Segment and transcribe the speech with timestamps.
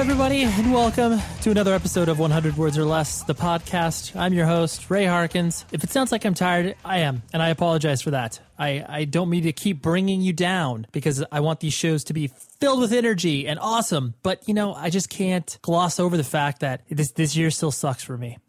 [0.00, 4.16] Everybody, and welcome to another episode of 100 Words or Less, the podcast.
[4.16, 5.66] I'm your host, Ray Harkins.
[5.72, 8.40] If it sounds like I'm tired, I am, and I apologize for that.
[8.58, 12.14] I, I don't mean to keep bringing you down because I want these shows to
[12.14, 16.24] be filled with energy and awesome, but you know, I just can't gloss over the
[16.24, 18.38] fact that this, this year still sucks for me.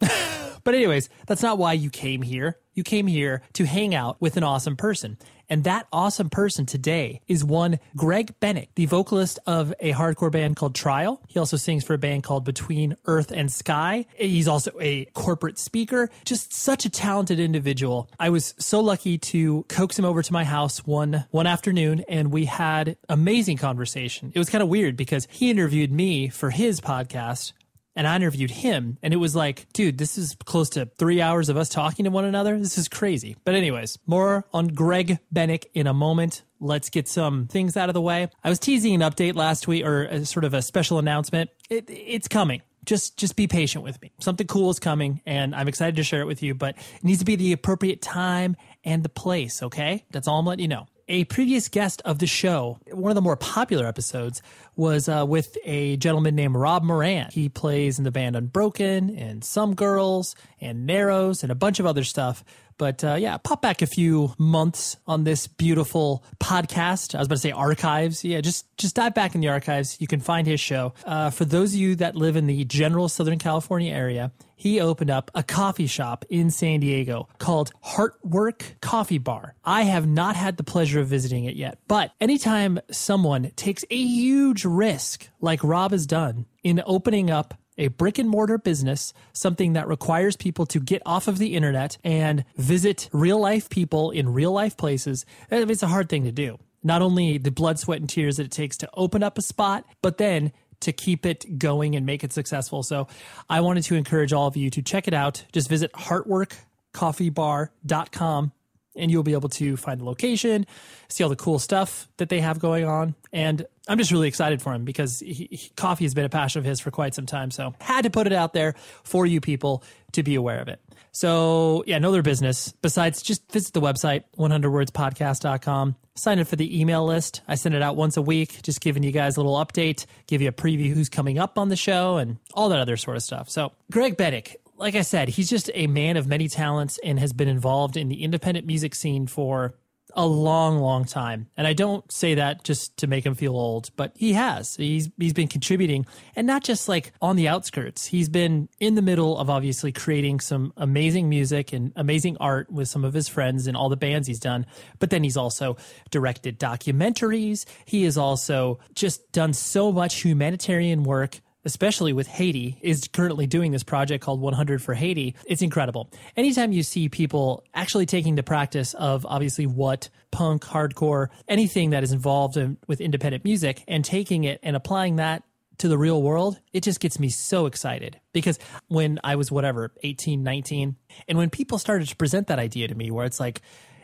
[0.64, 2.58] But anyways, that's not why you came here.
[2.74, 5.18] You came here to hang out with an awesome person.
[5.52, 10.56] And that awesome person today is one Greg Bennick, the vocalist of a hardcore band
[10.56, 11.20] called Trial.
[11.28, 14.06] He also sings for a band called Between Earth and Sky.
[14.14, 18.08] He's also a corporate speaker, just such a talented individual.
[18.18, 22.32] I was so lucky to coax him over to my house one one afternoon and
[22.32, 24.32] we had amazing conversation.
[24.34, 27.52] It was kind of weird because he interviewed me for his podcast
[27.94, 31.48] and I interviewed him, and it was like, dude, this is close to three hours
[31.48, 32.58] of us talking to one another.
[32.58, 33.36] This is crazy.
[33.44, 36.42] But, anyways, more on Greg Bennick in a moment.
[36.60, 38.28] Let's get some things out of the way.
[38.42, 41.50] I was teasing an update last week, or a, sort of a special announcement.
[41.68, 42.62] It, it's coming.
[42.84, 44.10] Just, just be patient with me.
[44.20, 46.54] Something cool is coming, and I'm excited to share it with you.
[46.54, 49.62] But it needs to be the appropriate time and the place.
[49.62, 53.14] Okay, that's all I'm letting you know a previous guest of the show, one of
[53.14, 54.40] the more popular episodes,
[54.76, 57.28] was uh, with a gentleman named Rob Moran.
[57.30, 61.84] He plays in the band Unbroken and Some Girls and Narrows and a bunch of
[61.84, 62.42] other stuff.
[62.78, 67.14] But uh, yeah, pop back a few months on this beautiful podcast.
[67.14, 68.24] I was about to say archives.
[68.24, 70.00] Yeah, just just dive back in the archives.
[70.00, 70.94] You can find his show.
[71.04, 75.10] Uh, for those of you that live in the general Southern California area, he opened
[75.10, 79.54] up a coffee shop in San Diego called Heartwork Coffee Bar.
[79.64, 83.96] I have not had the pleasure of visiting it yet, but anytime someone takes a
[83.96, 89.72] huge risk like Rob has done in opening up a brick and mortar business, something
[89.72, 94.32] that requires people to get off of the internet and visit real life people in
[94.32, 96.58] real life places, it's a hard thing to do.
[96.82, 99.84] Not only the blood, sweat, and tears that it takes to open up a spot,
[100.02, 102.82] but then to keep it going and make it successful.
[102.82, 103.06] So
[103.48, 105.44] I wanted to encourage all of you to check it out.
[105.52, 108.52] Just visit heartworkcoffeebar.com
[108.94, 110.66] and you'll be able to find the location,
[111.08, 113.14] see all the cool stuff that they have going on.
[113.32, 116.60] And I'm just really excited for him because he, he, coffee has been a passion
[116.60, 117.50] of his for quite some time.
[117.50, 119.82] So had to put it out there for you people
[120.12, 120.80] to be aware of it.
[121.10, 122.72] So yeah, know their business.
[122.80, 125.96] Besides, just visit the website, 100wordspodcast.com.
[126.14, 127.42] Sign up for the email list.
[127.48, 130.40] I send it out once a week, just giving you guys a little update, give
[130.40, 133.22] you a preview who's coming up on the show and all that other sort of
[133.22, 133.50] stuff.
[133.50, 137.32] So Greg Bennick, like I said, he's just a man of many talents and has
[137.32, 139.74] been involved in the independent music scene for
[140.14, 141.48] a long, long time.
[141.56, 144.76] And I don't say that just to make him feel old, but he has.
[144.76, 146.06] He's he's been contributing
[146.36, 148.06] and not just like on the outskirts.
[148.06, 152.88] He's been in the middle of obviously creating some amazing music and amazing art with
[152.88, 154.66] some of his friends and all the bands he's done.
[154.98, 155.76] But then he's also
[156.10, 157.64] directed documentaries.
[157.84, 163.72] He has also just done so much humanitarian work especially with Haiti, is currently doing
[163.72, 165.34] this project called 100 for Haiti.
[165.46, 166.10] It's incredible.
[166.36, 172.02] Anytime you see people actually taking the practice of obviously what punk, hardcore, anything that
[172.02, 175.44] is involved in, with independent music and taking it and applying that
[175.78, 179.92] to the real world, it just gets me so excited because when I was whatever,
[180.02, 180.96] 18, 19,
[181.28, 183.62] and when people started to present that idea to me where it's like,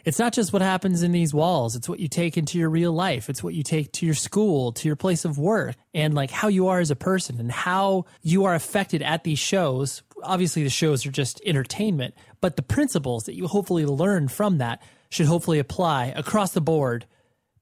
[0.08, 1.76] it's not just what happens in these walls.
[1.76, 3.28] It's what you take into your real life.
[3.28, 6.48] It's what you take to your school to your place of work and like how
[6.48, 10.02] you are as a person and how you are affected at these shows.
[10.22, 14.82] Obviously the shows are just entertainment but the principles that you hopefully learn from that
[15.10, 17.06] should hopefully apply across the board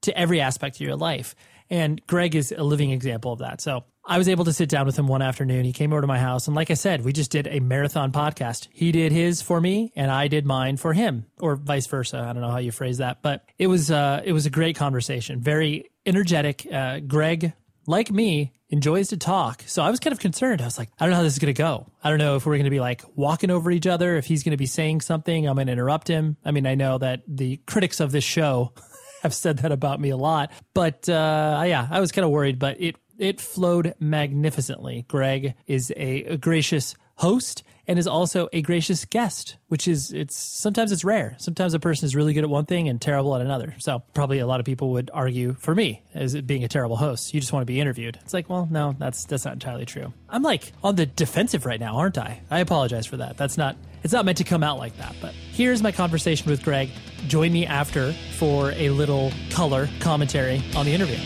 [0.01, 1.35] to every aspect of your life.
[1.69, 3.61] And greg is a living example of that.
[3.61, 5.65] So I was able to sit down with him one afternoon.
[5.65, 8.13] He came over to my house, and like I said, we just did a marathon
[8.13, 8.69] podcast.
[8.71, 12.17] He did his for me, and I did mine for him, or vice versa.
[12.19, 14.77] I don't know how you phrase that, but it was uh, it was a great
[14.77, 15.41] conversation.
[15.41, 16.65] Very energetic.
[16.71, 17.51] Uh, Greg,
[17.85, 20.61] like me, enjoys to talk, so I was kind of concerned.
[20.61, 21.87] I was like, I don't know how this is going to go.
[22.01, 24.15] I don't know if we're going to be like walking over each other.
[24.15, 26.37] If he's going to be saying something, I'm going to interrupt him.
[26.45, 28.71] I mean, I know that the critics of this show
[29.21, 32.57] have said that about me a lot, but uh, yeah, I was kind of worried,
[32.57, 35.05] but it it flowed magnificently.
[35.07, 40.35] Greg is a, a gracious host and is also a gracious guest, which is it's
[40.35, 41.35] sometimes it's rare.
[41.39, 43.75] Sometimes a person is really good at one thing and terrible at another.
[43.79, 47.33] So probably a lot of people would argue for me as being a terrible host.
[47.33, 48.19] You just want to be interviewed.
[48.23, 50.11] It's like, well, no, that's that's not entirely true.
[50.29, 52.41] I'm like on the defensive right now, aren't I?
[52.51, 53.37] I apologize for that.
[53.37, 55.15] That's not it's not meant to come out like that.
[55.21, 56.89] But here's my conversation with Greg.
[57.27, 61.17] Join me after for a little color commentary on the interview.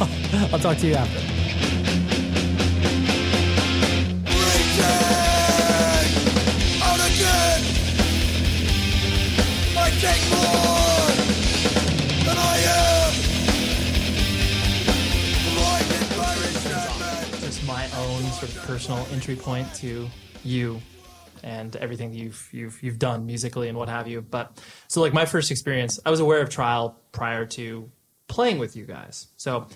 [0.52, 1.75] I'll talk to you after.
[17.40, 20.08] Just my own sort of personal entry point to
[20.44, 20.80] you
[21.42, 24.20] and everything you've you've you've done musically and what have you.
[24.20, 27.90] But so like my first experience, I was aware of Trial prior to
[28.28, 29.28] playing with you guys.
[29.36, 29.68] So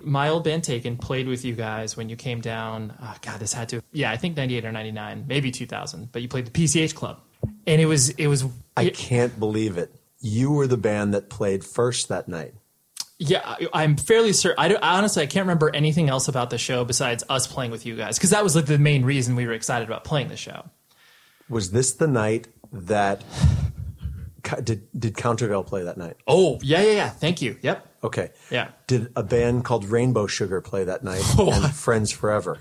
[0.00, 2.94] my old band Taken played with you guys when you came down.
[3.00, 5.66] Oh God, this had to yeah, I think ninety eight or ninety nine, maybe two
[5.66, 6.12] thousand.
[6.12, 7.20] But you played the PCH Club,
[7.66, 8.44] and it was it was
[8.76, 9.94] I can't believe it.
[10.20, 12.54] You were the band that played first that night.
[13.18, 14.58] Yeah, I'm fairly certain.
[14.58, 17.86] I, I honestly I can't remember anything else about the show besides us playing with
[17.86, 20.36] you guys because that was like the main reason we were excited about playing the
[20.36, 20.68] show.
[21.48, 23.22] Was this the night that
[24.62, 26.16] did did Countervail play that night?
[26.26, 27.08] Oh yeah, yeah, yeah.
[27.08, 27.56] Thank you.
[27.62, 27.86] Yep.
[28.04, 28.30] Okay.
[28.50, 28.68] Yeah.
[28.86, 31.52] Did a band called Rainbow Sugar play that night oh.
[31.52, 32.58] and Friends Forever?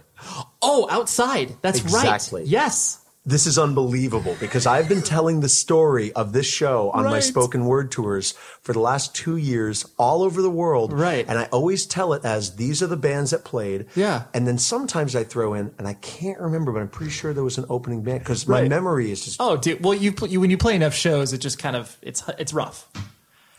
[0.61, 1.55] Oh, outside.
[1.61, 2.41] That's Exactly.
[2.41, 2.49] right.
[2.49, 3.04] Yes.
[3.27, 7.65] This is unbelievable because I've been telling the story of this show on my spoken
[7.65, 10.93] word tours for the last two years all over the world.
[10.93, 11.25] Right.
[11.27, 13.87] And I always tell it as these are the bands that played.
[13.95, 14.25] Yeah.
[14.35, 17.43] And then sometimes I throw in, and I can't remember, but I'm pretty sure there
[17.43, 18.69] was an opening band because my Right.
[18.69, 19.37] memory is just.
[19.41, 19.83] Oh, dude.
[19.83, 22.87] Well, you, you when you play enough shows, it just kind of it's it's rough.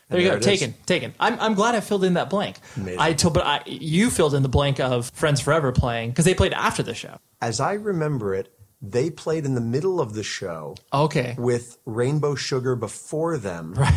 [0.08, 0.36] There you there go.
[0.36, 0.60] it is.
[0.60, 0.74] Taken.
[0.86, 1.12] Taken.
[1.18, 2.58] I'm I'm glad I filled in that blank.
[2.76, 3.00] Amazing.
[3.00, 6.34] I told, but I you filled in the blank of Friends Forever playing because they
[6.34, 7.18] played after the show.
[7.42, 8.52] As I remember it,
[8.92, 11.34] they played in the middle of the show Okay.
[11.38, 13.74] with Rainbow Sugar before them.
[13.74, 13.94] Right.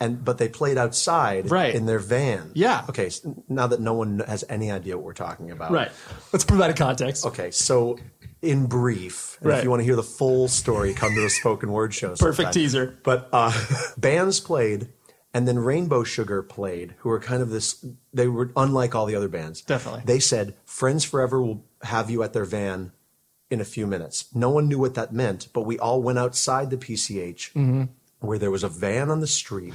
[0.00, 1.74] And but they played outside Right.
[1.74, 2.50] in their van.
[2.54, 2.84] Yeah.
[2.88, 3.10] Okay.
[3.10, 5.70] So now that no one has any idea what we're talking about.
[5.70, 5.90] Right.
[6.32, 7.24] Let's provide a context.
[7.24, 7.50] Okay.
[7.52, 7.98] So
[8.42, 9.58] in brief, and Right.
[9.58, 12.08] if you want to hear the full story, come to the spoken word show.
[12.16, 12.52] Perfect sometime.
[12.52, 12.98] teaser.
[13.04, 13.52] But uh,
[13.96, 14.88] bands played,
[15.32, 17.82] and then Rainbow Sugar played, who were kind of this.
[18.12, 19.62] They were unlike all the other bands.
[19.62, 20.02] Definitely.
[20.04, 22.92] They said, "Friends Forever will have you at their van."
[23.50, 24.26] In a few minutes.
[24.34, 27.84] No one knew what that meant, but we all went outside the PCH Mm-hmm.
[28.20, 29.74] where there was a van on the street.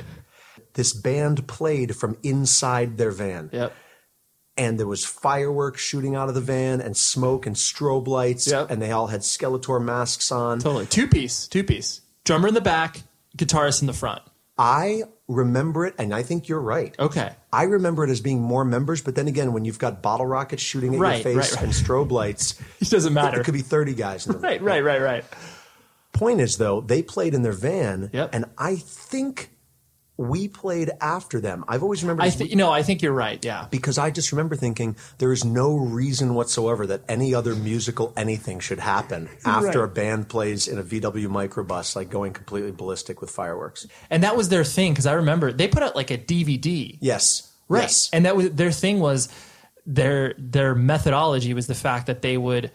[0.73, 3.73] This band played from inside their van Yep.
[4.57, 8.69] and there was fireworks shooting out of the van and smoke and strobe lights Yep.
[8.71, 10.85] and they all had skeletor masks on Totally.
[10.87, 11.47] Two piece.
[11.47, 12.01] Two piece.
[12.25, 13.01] Drummer in the back,
[13.37, 14.21] guitarist in the front.
[14.57, 17.31] i remember it and i think you're right Okay.
[17.53, 20.61] i remember it as being more members but then again when you've got bottle rockets
[20.63, 21.63] shooting at Right, your face right, right.
[21.65, 23.39] and strobe lights It doesn't matter.
[23.39, 24.61] it could be 30 guys in the Right.
[24.61, 24.83] Right.
[24.83, 25.01] Right.
[25.01, 25.23] Right.
[26.13, 28.29] point is though they played in their van Yep.
[28.33, 29.51] and i think
[30.21, 31.63] we played after them.
[31.69, 32.71] I've always remembered I think we- know.
[32.71, 33.43] I think you're right.
[33.43, 33.67] Yeah.
[33.71, 38.59] because I just remember thinking there is no reason whatsoever that any other musical anything
[38.59, 39.85] should happen after Right.
[39.85, 43.87] a band plays in a VW microbus, like going completely ballistic with fireworks.
[44.09, 46.97] And that was their thing because I remember they put out like a DVD.
[46.99, 47.83] Yes, Right.
[47.83, 48.09] Yes.
[48.11, 49.29] And that was their thing was
[49.85, 52.71] their their methodology was the fact that they would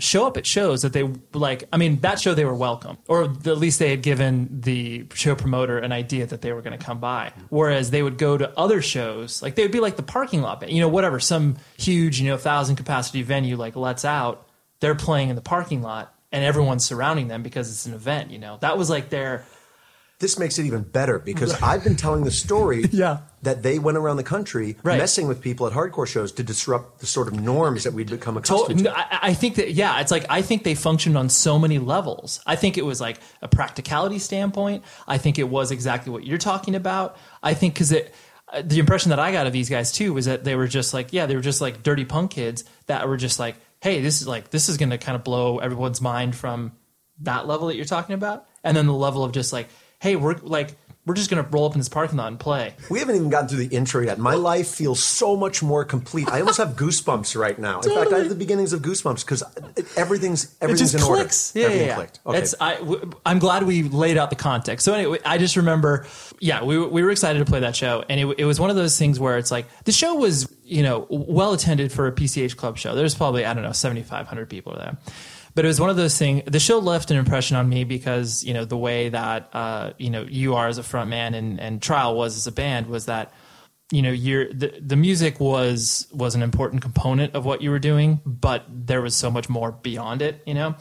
[0.00, 3.24] show up at shows that they like I mean that show they were welcome or
[3.24, 6.84] at least they had given the show promoter an idea that they were going to
[6.84, 7.32] come by.
[7.48, 10.68] Whereas they would go to other shows like they would be like the parking lot
[10.70, 14.46] you know whatever some huge you know 1000 capacity venue like Let's Out
[14.80, 18.38] they're playing in the parking lot and everyone's surrounding them because it's an event you
[18.38, 18.58] know?
[18.60, 19.44] That was like their
[20.20, 23.18] this makes it even better because I've been telling the story Yeah.
[23.42, 24.98] that they went around the country Right.
[24.98, 28.34] messing with people at hardcore shows to disrupt the sort of norms that we'd become
[28.34, 28.84] To- accustomed to.
[28.86, 31.78] no, I, I think that yeah, it's like I think they functioned on so many
[31.78, 32.40] levels.
[32.46, 34.82] I think it was like a practicality standpoint.
[35.06, 37.16] I think it was exactly what you're talking about.
[37.42, 38.12] I think because it.
[38.52, 40.92] uh, The impression that I got of these guys too was that they were just
[40.94, 44.20] like, yeah, they were just like dirty punk kids that were just like, hey, this
[44.20, 46.72] is like, this is going to kind of blow everyone's mind from
[47.20, 49.68] that level that you're talking about, and then the level of just like,
[50.00, 50.74] hey, we're like,
[51.06, 52.74] we're just going to roll up in this parking lot and play.
[52.90, 54.18] We haven't even gotten through the intro yet.
[54.18, 56.28] My life feels so much more complete.
[56.28, 57.80] I almost have goosebumps right now.
[57.80, 59.42] In fact, I have the beginnings of goosebumps because
[59.96, 61.22] everything's everything's just in order.
[61.22, 61.52] clicks.
[61.54, 61.94] Yeah, Everything yeah, yeah.
[61.96, 62.20] clicked.
[62.26, 62.38] Okay.
[62.38, 62.74] It's I.
[62.76, 64.84] W- I'm glad we laid out the context.
[64.84, 66.06] So anyway, I just remember,
[66.40, 68.68] yeah, we were- we were excited to play that show, and it, it was one
[68.68, 72.12] of those things where it's like the show was you know well attended for a
[72.12, 72.94] PCH Club show.
[72.94, 74.98] There's probably I don't know 7,500 people there.
[75.54, 76.42] But it was one of those things.
[76.46, 80.10] The show left an impression on me because you know the way that uh, you
[80.10, 83.06] know you are as a front man and, and Trial was as a band was
[83.06, 83.32] that
[83.90, 87.78] you know your the, the music was was an important component of what you were
[87.78, 90.74] doing but there was so much more beyond it you know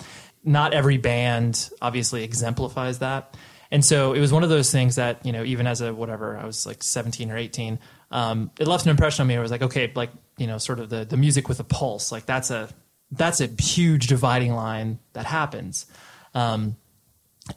[0.43, 3.37] not every band obviously exemplifies that
[3.71, 6.37] and so it was one of those things that you know even as a whatever
[6.37, 9.51] i was like 17 or 18 um, it left an impression on me i was
[9.51, 12.51] like okay like you know sort of the the music with a pulse like that's
[12.51, 12.69] a
[13.11, 15.85] that's a huge dividing line that happens
[16.33, 16.75] um,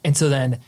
[0.03, 0.59] and so then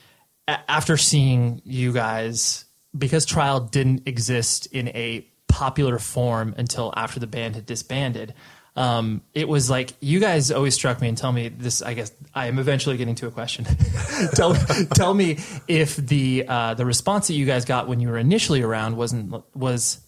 [0.48, 2.66] a- after seeing you guys,
[2.98, 8.34] because Trial didn't exist in a popular form until after the band had disbanded,
[8.76, 11.84] um, it was like you guys always struck me and tell me this.
[11.84, 13.66] I guess I am eventually getting to a question.
[14.34, 14.56] tell
[14.96, 15.38] tell me
[15.68, 19.44] if the uh, the response that you guys got when you were initially around wasn't
[19.56, 20.00] was,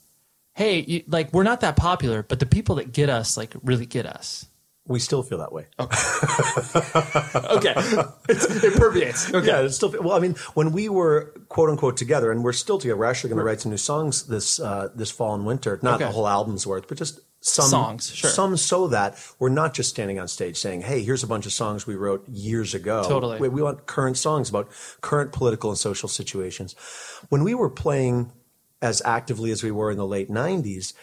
[0.53, 3.85] hey, you, like we're not that popular, but the people that get us like really
[3.85, 4.47] get us.
[4.87, 5.65] We still feel that way.
[7.55, 7.71] Okay,
[8.29, 9.33] It's- it permeates.
[9.33, 9.47] Okay.
[9.47, 9.91] Yeah, it's still.
[10.01, 12.97] Well, I mean, when we were quote unquote together, and we're still together.
[12.97, 15.79] We're actually going to write some new songs this uh, this fall and winter.
[15.81, 16.05] Not Okay.
[16.05, 18.29] the whole album's worth, but just some Songs, sure.
[18.29, 21.53] Some so that we're not just standing on stage saying, "Hey, here's a bunch of
[21.53, 23.39] songs we wrote years ago." Totally.
[23.39, 24.69] We, we want current songs about
[25.01, 26.75] current political and social situations.
[27.29, 28.31] When we were playing
[28.81, 30.93] as actively as we were in the late '90s,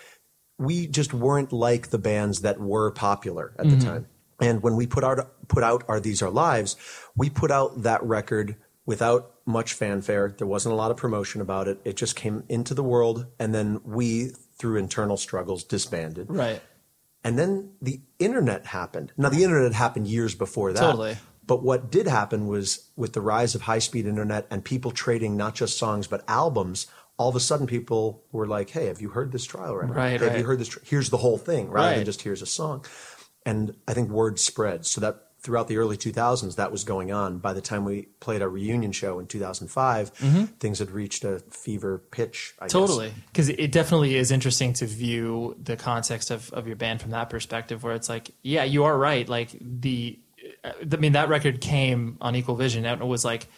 [0.63, 3.79] we just weren't like the bands that were popular at Mm-hmm.
[3.79, 4.07] the time.
[4.41, 6.77] And when we put out put out "Are These Our Lives,"
[7.17, 10.35] we put out that record without much fanfare.
[10.37, 11.81] There wasn't a lot of promotion about it.
[11.85, 16.27] It just came into the world, and then we, through internal struggles, disbanded.
[16.29, 16.61] Right.
[17.25, 19.13] And then the internet happened.
[19.17, 20.81] Now, the internet happened years before that.
[20.81, 21.17] Totally.
[21.47, 25.37] But what did happen was with the rise of high speed internet and people trading
[25.37, 26.87] not just songs but albums,
[27.23, 29.95] all of a sudden people were like, hey, have you heard this trial record?
[29.97, 30.69] Right, Hey, Have you heard this?
[30.69, 31.97] Tr- here's the whole thing rather Right.
[31.97, 32.85] than just here's a song.
[33.47, 34.85] And I think word spread.
[34.87, 37.39] So that throughout the early 2000s, that was going on.
[37.39, 40.11] By the time we played our reunion show in 2005,
[40.61, 42.55] things had reached a fever pitch.
[42.61, 42.67] I.
[42.67, 42.79] Mm-hmm.
[42.79, 43.13] Totally.
[43.33, 47.29] Because it definitely is interesting to view the context of, of your band from that
[47.31, 49.29] perspective, where it's like, yeah, you are right.
[49.29, 50.19] Like, the,
[50.65, 53.49] I mean, that record came on Equal Vision, and it was like,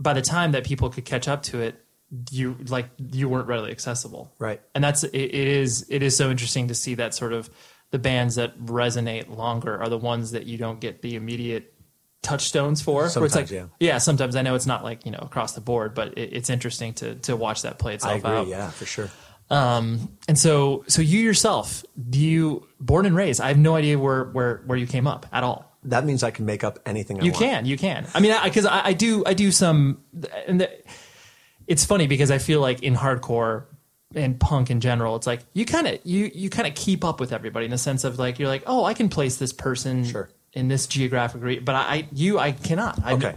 [0.00, 1.84] by the time that people could catch up to it,
[2.30, 4.60] you like you weren't readily accessible, Right.
[4.74, 7.50] And that's it, it is it is so interesting to see that sort of
[7.90, 11.74] the bands that resonate longer are the ones that you don't get the immediate
[12.22, 12.94] touchstones for.
[12.94, 13.98] where it's Sometimes, like, yeah.
[13.98, 16.94] sometimes I know it's not like you know across the board, but it, it's interesting
[16.94, 18.30] to to watch that play I itself agree.
[18.30, 18.46] out.
[18.48, 19.10] Yeah, for sure.
[19.50, 23.40] Um, and so, so you yourself, do you born and raised?
[23.40, 25.64] I have no idea where where where you came up at all.
[25.84, 27.42] That means I can make up anything I You want.
[27.44, 28.06] can, you can.
[28.12, 30.02] I mean, because I, I, do, I do some,
[30.46, 30.70] and the,
[31.68, 33.64] it's funny because I feel like in hardcore
[34.14, 37.20] and punk in general, it's like you kind of you you kind of keep up
[37.20, 40.04] with everybody in the sense of like you're like, oh, I can place this person
[40.04, 40.30] Sure.
[40.54, 42.98] in this geographic region, but I, I you I cannot.
[43.04, 43.36] I, Okay.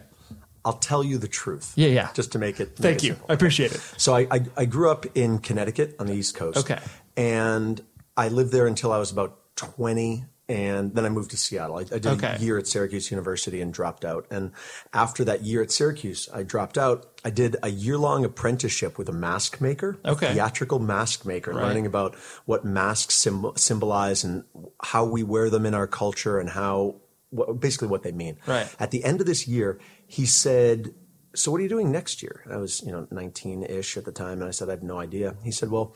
[0.63, 1.73] I'll tell you the truth.
[1.75, 2.09] Yeah, yeah.
[2.13, 2.75] Just to make it.
[2.75, 3.09] Thank you.
[3.13, 3.25] simple.
[3.29, 3.81] I appreciate it.
[3.97, 6.57] So I, I I grew up in Connecticut on the East Coast.
[6.59, 6.79] Okay.
[7.17, 7.81] And
[8.15, 11.77] I lived there until I was about twenty, and then I moved to Seattle.
[11.77, 12.35] I, I did Okay.
[12.37, 14.25] a year at Syracuse University and dropped out.
[14.29, 14.51] And
[14.93, 16.97] after that year at Syracuse, I dropped out.
[17.23, 21.63] I did a year long apprenticeship with a mask maker, a theatrical mask maker, Right.
[21.65, 22.15] learning about
[22.45, 24.43] what masks symbol, symbolize and
[24.83, 26.95] how we wear them in our culture and how
[27.29, 28.37] what, basically what they mean.
[28.45, 28.67] Right.
[28.79, 30.93] At the end of this year, he said,
[31.33, 34.11] "So what are you doing next year?" And I was, you know, 19-ish at the
[34.11, 35.95] time, and I said, "I have no idea." He said, "Well."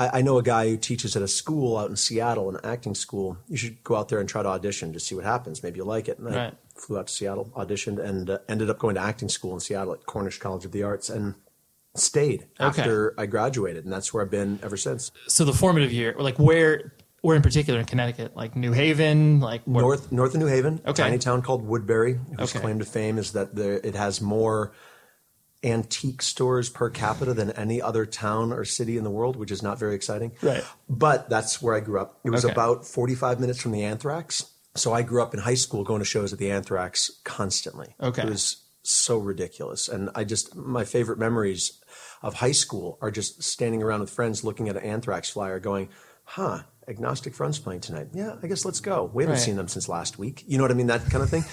[0.00, 2.94] I, I know a guy who teaches at a school out in Seattle, an acting
[2.94, 3.36] school.
[3.48, 5.62] You should go out there and try to audition to see what happens.
[5.62, 6.18] Maybe you'll like it.
[6.18, 6.54] And I Right.
[6.74, 9.92] flew out to Seattle, auditioned, and uh, ended up going to acting school in Seattle
[9.92, 11.34] at Cornish College of the Arts, and
[11.94, 12.80] stayed Okay.
[12.80, 15.10] after I graduated, and that's where I've been ever since.
[15.28, 19.62] So the formative year, like where, where in particular in Connecticut, like New Haven, like
[19.64, 21.02] where- North north of New Haven, Okay.
[21.02, 22.60] tiny town called Woodbury, whose Okay.
[22.60, 24.72] claim to fame is that there, it has more
[25.62, 29.62] antique stores per capita than any other town or city in the world, which is
[29.62, 30.32] not very exciting.
[30.42, 30.64] Right.
[30.88, 32.18] But that's where I grew up.
[32.24, 32.52] It was Okay.
[32.52, 34.46] about 45 minutes from the Anthrax.
[34.74, 37.94] So I grew up in high school going to shows at the Anthrax constantly.
[38.00, 38.22] Okay.
[38.22, 39.88] It was so ridiculous.
[39.88, 41.72] And I just, my favorite memories
[42.22, 45.88] of high school are just standing around with friends looking at an Anthrax flyer going,
[46.24, 48.08] huh, Agnostic Front's playing tonight.
[48.14, 49.10] Yeah, I guess let's go.
[49.12, 49.42] We haven't Right.
[49.44, 50.44] seen them since last week.
[50.46, 50.86] You know what I mean?
[50.86, 51.44] That kind of thing.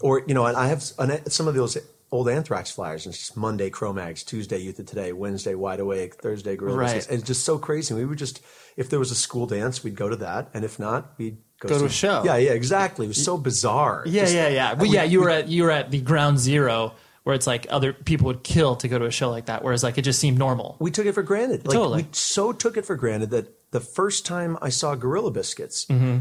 [0.00, 1.76] or, you know, and I have an, some of those
[2.12, 3.06] old Anthrax flyers.
[3.06, 6.86] And it's just Monday, Cro-Mags, Tuesday, Youth of Today, Wednesday, Wide Awake, Thursday, Gorilla Right.
[6.94, 7.06] Biscuits.
[7.08, 7.94] And It's just so crazy.
[7.94, 8.40] We would just,
[8.76, 10.50] if there was a school dance, we'd go to that.
[10.54, 12.22] And if not, we'd go, Go to a show.
[12.24, 13.06] Yeah, yeah, exactly.
[13.06, 14.04] It was so bizarre.
[14.06, 14.74] Yeah, Just- yeah, yeah.
[14.74, 16.92] But we- yeah, you were at you were at the ground zero
[17.24, 19.82] where it's like other people would kill to go to a show like that, whereas
[19.84, 20.76] like it just seemed normal.
[20.80, 21.64] we took it for granted.
[21.66, 22.02] Like, Totally.
[22.02, 26.18] We so took it for granted that the first time I saw Gorilla Biscuits, Mm-hmm.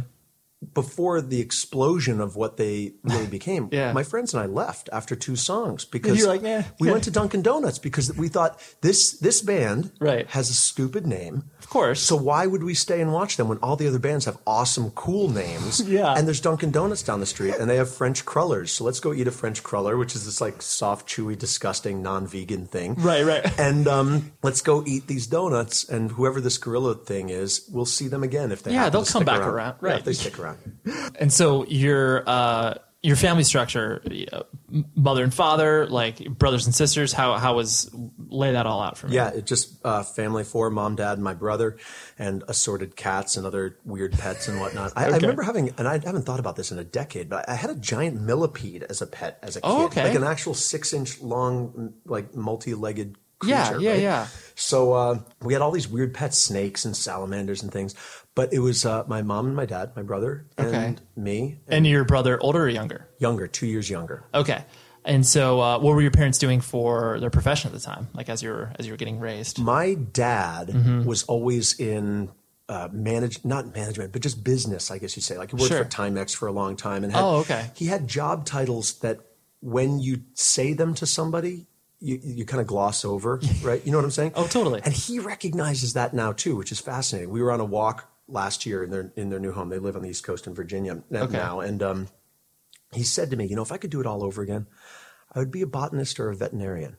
[0.74, 3.94] Before the explosion of what they really became, Yeah.
[3.94, 7.12] my friends and I left after two songs because like, "Eh, we yeah." went to
[7.20, 10.28] Dunkin' Donuts because we thought this this band Right.
[10.30, 11.44] has a stupid name.
[11.60, 12.00] Of course.
[12.02, 14.92] So why would we stay and watch them when all the other bands have awesome,
[14.92, 15.82] cool names?
[15.92, 16.14] Yeah.
[16.14, 18.72] And there's Dunkin' Donuts down the street, and they have French crullers.
[18.72, 22.68] So let's go eat a French cruller, which is this like soft, chewy, disgusting, non-vegan
[22.68, 22.96] thing.
[22.96, 23.44] Right, right.
[23.60, 28.08] And um, let's go eat these donuts, and whoever this gorilla thing is, we'll see
[28.08, 28.72] them again if they.
[28.74, 29.76] Yeah, they'll come back around.
[29.82, 30.00] Yeah, Right.
[30.00, 30.51] if they stick around.
[31.20, 34.44] And so your uh, your family structure, uh,
[34.96, 37.90] mother and father, like brothers and sisters, how how was
[38.30, 39.16] lay that all out for me?
[39.16, 41.78] Yeah, it just uh, family four, mom, dad, and my brother,
[42.20, 44.94] and assorted cats and other weird pets and whatnot.
[44.96, 47.56] I, I remember having, and I haven't thought about this in a decade, but I
[47.56, 50.04] had a giant millipede as a pet as a kid, Oh, okay.
[50.04, 53.16] like an actual six-inch long, like multi-legged.
[53.42, 54.02] Creature, Yeah, yeah, right?
[54.02, 54.28] yeah.
[54.56, 57.96] So uh, we had all these weird pets, snakes and salamanders and things.
[58.36, 60.96] But it was uh, my mom and my dad, my brother, and Okay.
[61.16, 63.08] me, And your brother, older or younger?
[63.20, 64.24] younger, two years younger.
[64.34, 64.64] Okay.
[65.04, 68.08] And so, uh, what were your parents doing for their profession at the time?
[68.14, 69.58] Like as you were as you were getting raised?
[69.60, 71.04] My dad Mm-hmm.
[71.06, 72.30] was always in
[72.70, 75.38] uh, manage, not management, but just business, I guess you'd say.
[75.38, 75.84] Like he worked Sure.
[75.84, 77.72] for Timex for a long time, and had, Oh, okay.
[77.76, 79.20] He had job titles that
[79.60, 81.66] when you say them to somebody,
[82.02, 83.86] you, you kind of gloss over, right?
[83.86, 84.34] You know what I'm saying?
[84.36, 84.82] Oh, totally.
[84.84, 87.30] And he recognizes that now too, which is fascinating.
[87.30, 89.70] We were on a walk last year in their in their new home.
[89.70, 91.38] They live on the East Coast in Virginia now, Okay.
[91.38, 92.08] now, and um,
[92.92, 94.68] he said to me, "You know, if I could do it all over again,
[95.34, 96.98] I would be a botanist or a veterinarian."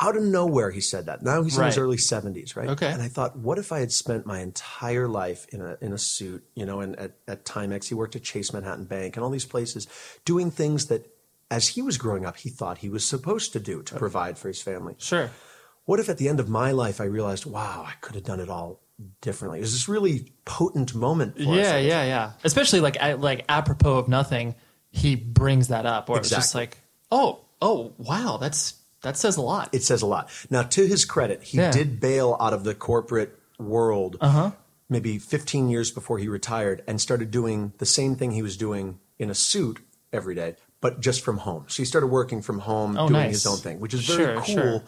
[0.00, 1.22] Out of nowhere, he said that.
[1.22, 2.68] Now he's in his early seventies, right?
[2.70, 2.90] Okay.
[2.90, 5.98] And I thought, what if I had spent my entire life in a in a
[5.98, 9.30] suit, you know, and at, at Timex, he worked at Chase Manhattan Bank and all
[9.30, 9.86] these places,
[10.24, 11.06] doing things that,
[11.50, 14.48] as he was growing up, he thought he was supposed to do to provide for
[14.48, 14.94] his family.
[14.98, 15.30] Sure.
[15.84, 18.40] What if at the end of my life I realized, wow, I could have done
[18.40, 18.80] it all
[19.20, 19.58] differently?
[19.58, 21.36] It was this really potent moment.
[21.36, 21.56] For us.
[21.56, 22.32] Yeah, yeah, yeah.
[22.42, 24.54] Especially like like apropos of nothing,
[24.90, 26.78] he brings that up, or it's just like,
[27.10, 29.68] oh, oh, wow, that's that says a lot.
[29.74, 30.30] It says a lot.
[30.48, 31.70] Now, to his credit, he Yeah.
[31.70, 34.52] did bail out of the corporate world Uh-huh.
[34.88, 38.98] maybe 15 years before he retired and started doing the same thing he was doing
[39.18, 39.80] in a suit
[40.12, 41.64] every day, but just from home.
[41.68, 43.36] So he started working from home, Oh, doing nice.
[43.36, 44.54] his own thing, which is very Sure, cool.
[44.54, 44.82] sure.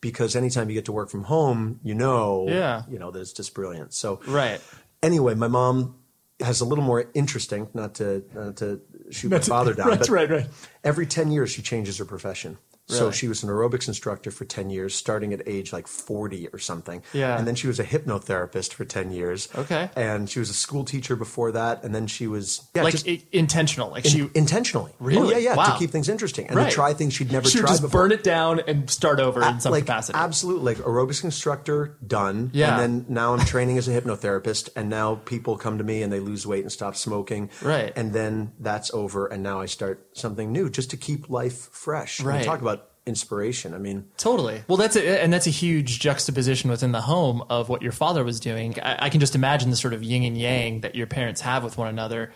[0.00, 2.82] Because anytime you get to work from home, you know, Yeah.
[2.88, 3.92] you know that it's just brilliant.
[3.92, 4.60] So, Right.
[5.02, 5.96] Anyway, my mom
[6.38, 7.68] has a little more interesting.
[7.74, 10.46] Not to not to shoot my father down, right, but right, right.
[10.84, 12.58] every 10 years she changes her profession
[12.88, 16.58] so she was an aerobics instructor for 10 years starting at age like 40 or
[16.58, 17.36] something Yeah.
[17.36, 19.90] and then she was a hypnotherapist for 10 years Okay.
[19.96, 23.08] and she was a school teacher before that and then she was yeah, like just
[23.08, 23.90] i- intentional.
[23.90, 25.34] Like in- she intentionally Really?
[25.34, 25.72] oh, yeah yeah Wow.
[25.72, 26.68] to keep things interesting and Right.
[26.70, 29.42] to try things she'd never she tried just before burn it down and start over
[29.42, 30.16] in some like capacity.
[30.18, 32.72] absolutely like aerobics instructor done Yeah.
[32.72, 36.12] and then now i'm training as a hypnotherapist and now people come to me and
[36.12, 37.92] they lose weight and stop smoking Right.
[37.96, 42.20] and then that's over and now i start something new just to keep life fresh
[42.20, 42.44] we Right.
[42.44, 42.75] talk about
[43.06, 43.72] inspiration.
[43.72, 44.62] I mean, Totally.
[44.68, 48.24] Well, that's a, and that's a huge juxtaposition within the home of what your father
[48.24, 48.78] was doing.
[48.80, 51.62] I, I can just imagine the sort of yin and yang that your parents have
[51.64, 52.32] with one another.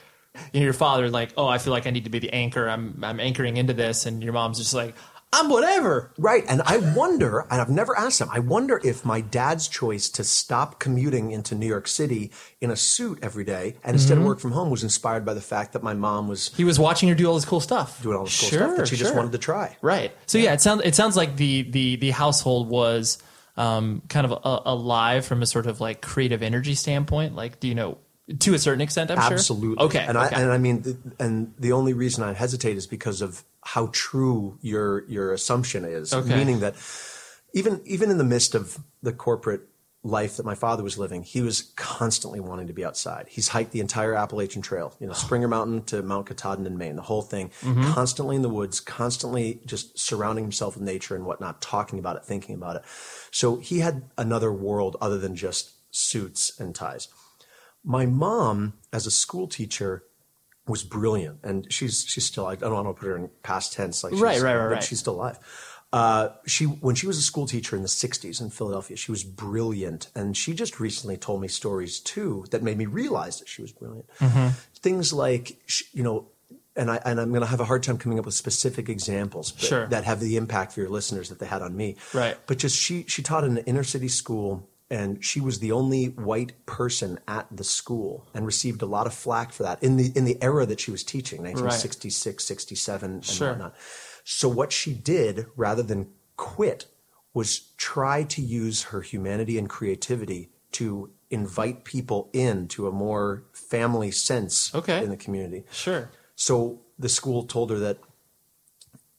[0.52, 2.68] You know, your father like, oh, I feel like I need to be the anchor.
[2.68, 4.94] I'm I'm anchoring into this, and your mom's just like,
[5.32, 6.12] I'm whatever.
[6.18, 6.44] Right.
[6.48, 10.24] And I wonder, and I've never asked him, I wonder if my dad's choice to
[10.24, 14.22] stop commuting into New York City in a suit every day and instead Mm-hmm.
[14.22, 16.80] of work from home was inspired by the fact that my mom was He was
[16.80, 18.96] watching her do all this cool stuff, doing all this cool Sure, stuff that she
[18.96, 19.76] just wanted to try.
[19.82, 20.12] Right.
[20.26, 23.18] So yeah, it sounds it sounds like the the the household was
[23.56, 27.36] um, kind of a, alive from a sort of like creative energy standpoint.
[27.36, 27.98] Like, do you know
[28.38, 29.10] to a certain extent?
[29.10, 29.32] I'm sure.
[29.32, 29.84] Absolutely.
[29.84, 30.04] Okay.
[30.06, 30.36] And okay.
[30.36, 34.58] I and I mean, and the only reason I hesitate is because of how true
[34.62, 36.12] your your assumption is.
[36.12, 36.36] Okay.
[36.36, 36.74] Meaning that
[37.52, 39.62] even even in the midst of the corporate
[40.02, 43.26] life that my father was living, he was constantly wanting to be outside.
[43.28, 46.96] He's hiked the entire Appalachian Trail, you know, Springer Mountain to Mount Katahdin in Maine,
[46.96, 47.92] the whole thing, Mm-hmm.
[47.92, 52.24] constantly in the woods, constantly just surrounding himself with nature and whatnot, talking about it,
[52.24, 52.82] thinking about it.
[53.30, 57.08] So he had another world other than just suits and ties.
[57.84, 60.04] My mom, as a school teacher,
[60.66, 62.46] was brilliant, and she's she's still.
[62.46, 64.74] I don't want to put her in past tense, like she's, Right, right, right, but
[64.74, 64.82] right.
[64.82, 65.38] She's still alive.
[65.92, 69.24] Uh, she when she was a school teacher in the '60s in Philadelphia, she was
[69.24, 73.62] brilliant, and she just recently told me stories too that made me realize that she
[73.62, 74.08] was brilliant.
[74.18, 74.48] Mm-hmm.
[74.76, 75.58] Things like
[75.92, 76.28] you know.
[76.76, 79.52] And, I, and I'm going to have a hard time coming up with specific examples
[79.58, 79.86] Sure.
[79.88, 81.96] that have the impact for your listeners that they had on me.
[82.14, 82.36] Right.
[82.46, 86.06] But just she she taught in an inner city school and she was the only
[86.06, 90.10] white person at the school and received a lot of flack for that in the
[90.16, 93.48] in the era that she was teaching 1966 67 and Sure.
[93.50, 93.74] whatnot
[94.24, 96.86] so what she did rather than quit
[97.32, 103.44] was try to use her humanity and creativity to invite people in to a more
[103.52, 105.02] family sense Okay.
[105.04, 106.10] in the community sure.
[106.34, 107.98] so the school told her that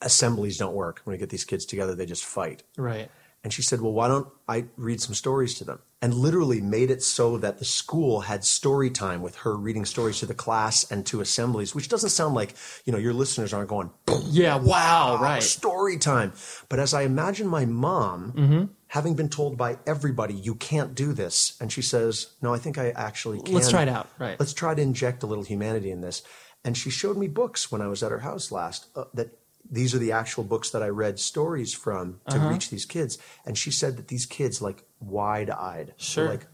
[0.02, 3.10] assemblies don't work when you get these kids together they just fight Right.
[3.44, 5.80] And she said, Well, why don't I read some stories to them?
[6.04, 10.20] And literally made it so that the school had story time with her reading stories
[10.20, 13.70] to the class and to assemblies, which doesn't sound like, you know, your listeners aren't
[13.70, 13.92] going,
[14.26, 14.56] Yeah.
[14.58, 15.18] Wow.
[15.20, 15.44] "Oh, Right.
[15.44, 16.34] story time.
[16.70, 18.64] But as I imagine my mom Mm-hmm.
[18.88, 21.56] having been told by everybody, you can't do this.
[21.62, 23.54] And she says, No, I think I actually can.
[23.54, 24.10] Let's try it out.
[24.18, 24.40] Right.
[24.40, 26.24] Let's try to inject a little humanity in this.
[26.64, 29.38] And she showed me books when I was at her house last uh, that
[29.70, 32.50] these are the actual books that I read stories from to Uh-huh.
[32.50, 33.18] reach these kids.
[33.46, 36.28] And she said that these kids, like wide eyed, Sure.
[36.30, 36.48] like,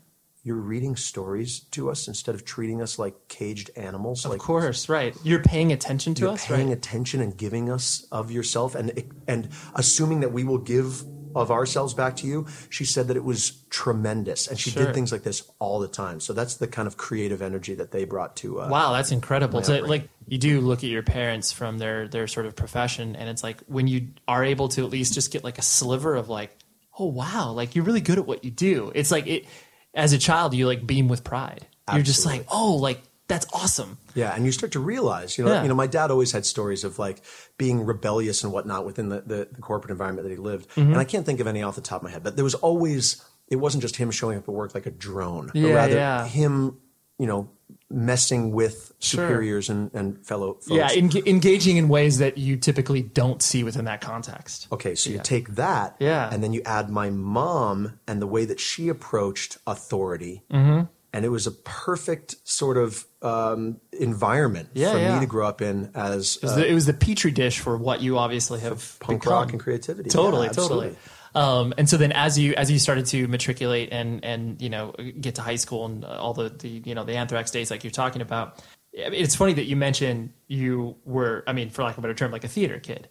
[0.43, 4.23] you're reading stories to us instead of treating us like caged animals.
[4.23, 4.87] Of like course.
[4.87, 5.13] Right.
[5.23, 6.45] You're paying attention to you're us.
[6.45, 6.77] paying Right.
[6.77, 8.91] attention and giving us of yourself and
[9.27, 11.03] and assuming that we will give
[11.39, 14.85] of ourselves back to you she said that it was tremendous and she Sure.
[14.85, 17.91] did things like this all the time so that's the kind of creative energy that
[17.91, 19.61] they brought to uh, Wow, that's incredible.
[19.61, 23.43] Like you do look at your parents from their their sort of profession, and it's
[23.43, 26.55] like when you are able to at least just get like a sliver of like,
[26.99, 28.91] oh wow, like you're really good at what you do.
[28.95, 29.45] It's like it
[29.93, 31.65] as a child, you like beam with pride.
[31.93, 33.97] You're just like, oh, like that's awesome.
[34.15, 35.61] yeah and you start to realize you know Yeah.
[35.63, 37.21] you know my dad always had stories of like
[37.57, 40.91] being rebellious and whatnot within the, the, the corporate environment that he lived Mm-hmm.
[40.93, 42.55] and i can't think of any off the top of my head but there was
[42.55, 45.95] always it wasn't just him showing up at work like a drone but Yeah, rather
[45.95, 46.25] yeah.
[46.27, 46.77] him
[47.19, 47.49] you know
[47.89, 49.25] messing with Sure.
[49.27, 50.69] superiors and, and fellow folks.
[50.69, 54.67] Yeah, en- engaging in ways that you typically don't see within that context.
[54.71, 56.29] Okay, so you take that, Yeah.
[56.31, 60.85] and then you add my mom and the way that she approached authority, Mm-hmm.
[61.17, 65.15] And it was a perfect sort of um, environment Yeah, for yeah.
[65.15, 67.59] me to grow up in as It was, uh, the, it was the petri dish
[67.59, 69.33] for what you obviously have punk become.
[69.33, 70.09] rock and creativity.
[70.09, 70.95] Totally, Yeah, totally.
[71.33, 74.93] Um, and so then, as you as you started to matriculate and and you know
[75.19, 77.91] get to high school and all the the you know the anthrax days like you're
[77.91, 82.01] talking about, it's funny that you mentioned you were I mean for lack of a
[82.01, 83.07] better term like a theater kid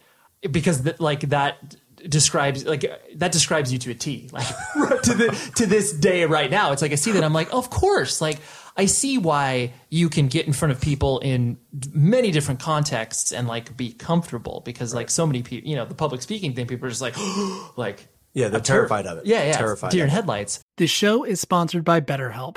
[0.51, 1.77] because th- like that
[2.09, 2.85] describes like
[3.17, 4.29] that describes you to a T.
[4.33, 4.47] Like
[5.03, 7.71] to the to this day right now it's like I see that I'm like of
[7.71, 8.21] course.
[8.21, 8.39] Like
[8.77, 11.57] I see why you can get in front of people in
[11.93, 15.95] many different contexts and like be comfortable because like so many people you know the
[15.95, 17.17] public speaking thing people are just like
[17.77, 19.27] like Yeah, they're a tur- terrified of it.
[19.27, 20.61] yeah yeah Terrified deer in headlights.
[20.77, 22.57] This show is sponsored by BetterHelp.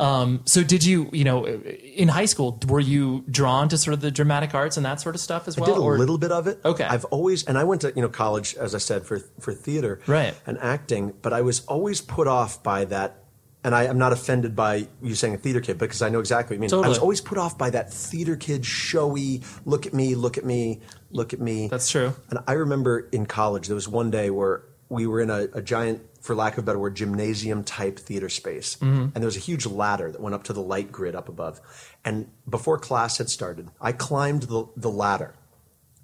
[0.00, 4.00] Um, so did you, you know, in high school, were you drawn to sort of
[4.00, 5.68] the dramatic arts and that sort of stuff as well?
[5.70, 6.60] I did a or- little bit of it.
[6.64, 6.84] Okay.
[6.84, 10.00] I've always, and I went to you know college, as I said, for for theater,
[10.06, 10.34] Right.
[10.46, 11.14] and acting.
[11.20, 13.24] But I was always put off by that.
[13.64, 16.56] And I, I'm not offended by you saying a theater kid because I know exactly
[16.56, 16.84] what you mean.
[16.84, 19.42] I was always put off by that theater kid, showy.
[19.64, 20.80] Look at me, look at me,
[21.10, 21.66] look at me.
[21.66, 22.14] That's true.
[22.30, 25.62] And I remember in college, there was one day where we were in a, a
[25.62, 28.76] giant, for lack of a better word, gymnasium type theater space.
[28.76, 29.00] Mm-hmm.
[29.00, 31.60] And there was a huge ladder that went up to the light grid up above.
[32.04, 35.34] And before class had started, I climbed the, the ladder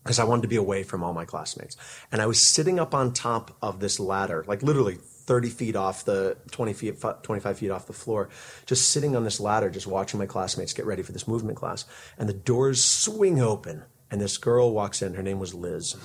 [0.03, 1.79] because I wanted to be away from all my classmates.
[2.13, 6.05] And I was sitting up on top of this ladder, like literally 30 feet off
[6.05, 8.29] the 20 feet, 25 feet off the floor,
[8.67, 11.87] just sitting on this ladder, just watching my classmates get ready for this movement class.
[12.19, 15.15] And the doors swing open, and this girl walks in.
[15.15, 15.97] Her name was Liz.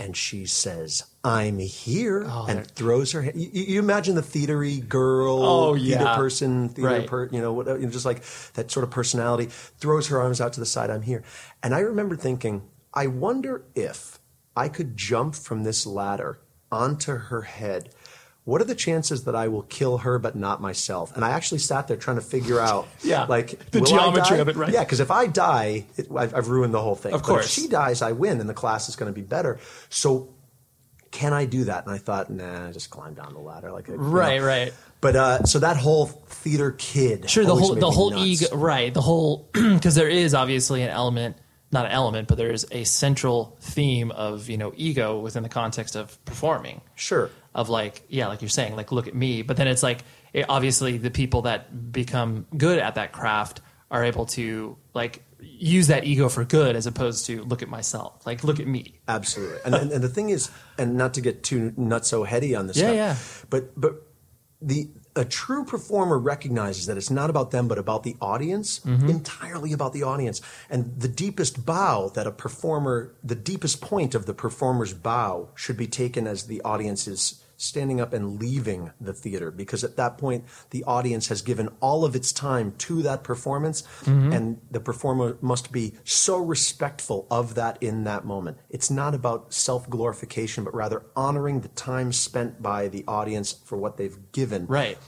[0.00, 3.40] And she says, I'm here, Oh, and throws her hand.
[3.40, 7.06] You, you imagine the theatery girl, Oh, theater person, theater Right.
[7.06, 10.40] per, you know, what, you know, just like that sort of personality, throws her arms
[10.40, 11.22] out to the side, I'm here.
[11.62, 12.62] And I remember thinking,
[12.92, 14.18] I wonder if
[14.56, 16.40] I could jump from this ladder
[16.72, 17.90] onto her head.
[18.44, 21.14] What are the chances that I will kill her but not myself?
[21.16, 24.56] And I actually sat there trying to figure out, Yeah, like the geometry of it,
[24.56, 24.70] right.
[24.70, 27.14] Yeah, because if I die, it, I've, I've ruined the whole thing.
[27.14, 27.46] Of But course.
[27.46, 29.58] if she dies, I win, and the class is going to be better.
[29.88, 30.34] So
[31.10, 31.86] can I do that?
[31.86, 34.04] And I thought, nah, just climb down the ladder, like a, you know.
[34.04, 34.74] Right, right.
[35.00, 38.92] But uh, so that whole theater kid, Sure, the whole the whole ego, right?
[38.92, 41.36] The whole because there is obviously an element,
[41.72, 45.48] not an element, but there is a central theme of you know ego within the
[45.48, 46.80] context of performing.
[46.94, 47.30] Sure.
[47.54, 49.42] Of like, yeah, like you're saying, like look at me.
[49.42, 50.00] But then it's like,
[50.32, 55.86] it, obviously, the people that become good at that craft are able to like use
[55.86, 58.98] that ego for good, as opposed to look at myself, like look at me.
[59.06, 59.58] Absolutely.
[59.64, 62.66] And, and and the thing is, and not to get too not so heady on
[62.66, 63.46] this Yeah, stuff, yeah.
[63.50, 64.02] but but
[64.60, 69.08] the a true performer recognizes that it's not about them but about the audience, Mm-hmm.
[69.10, 70.40] entirely about the audience.
[70.68, 75.76] And the deepest bow that a performer, the deepest point of the performer's bow should
[75.76, 80.18] be taken as the audience is standing up and leaving the theater because at that
[80.18, 84.32] point the audience has given all of its time to that performance Mm-hmm.
[84.32, 89.52] and the performer must be so respectful of that in that moment it's not about
[89.52, 94.98] self-glorification but rather honoring the time spent by the audience for what they've given Right.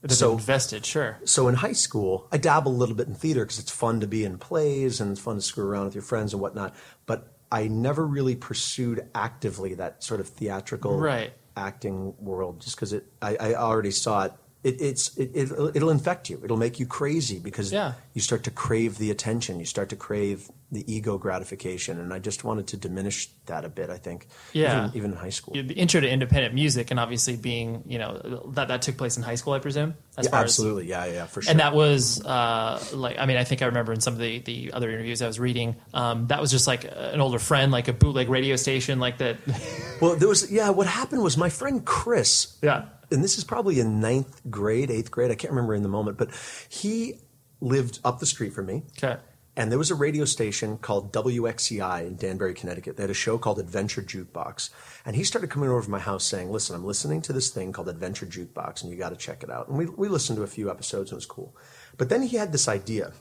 [0.00, 1.18] That So- invested, sure.
[1.24, 4.08] so in high school, I dabble a little bit in theater because it's fun to
[4.08, 6.74] be in plays and it's fun to screw around with your friends and whatnot.
[7.06, 11.34] But I never really pursued actively that sort of theatrical Right.
[11.56, 13.04] Acting world just because it.
[13.20, 14.32] I, I already saw it.
[14.64, 16.40] It, it's it, it, it'll infect you.
[16.44, 17.94] It'll make you crazy because Yeah.
[18.14, 19.58] you start to crave the attention.
[19.58, 23.68] You start to crave the ego gratification, and I just wanted to diminish that a
[23.68, 23.90] bit.
[23.90, 24.86] I think, Yeah.
[24.86, 25.52] even, even in high school.
[25.52, 29.22] the intro to independent music, and obviously being, you know, that that took place in
[29.22, 29.94] high school, I presume.
[30.16, 31.50] As Yeah, far as- absolutely, yeah, yeah, for sure.
[31.50, 34.38] And that was uh, like, I mean, I think I remember in some of the,
[34.40, 37.88] the other interviews I was reading, um, that was just like an older friend, like
[37.88, 39.36] a bootleg radio station, like that.
[40.00, 40.70] Well, there was yeah.
[40.70, 42.56] What happened was my friend Chris.
[42.62, 42.86] Yeah.
[43.12, 45.30] And this is probably in ninth grade, eighth grade.
[45.30, 46.30] I can't remember in the moment, but
[46.68, 47.20] he
[47.60, 48.82] lived up the street from me.
[48.98, 49.20] Okay.
[49.54, 52.96] And there was a radio station called WXCI in Danbury, Connecticut.
[52.96, 54.70] They had a show called Adventure Jukebox.
[55.04, 57.70] And he started coming over to my house saying, Listen, I'm listening to this thing
[57.72, 59.68] called Adventure Jukebox, and you got to check it out.
[59.68, 61.54] And we, we listened to a few episodes, and it was cool.
[61.98, 63.12] But then he had this idea.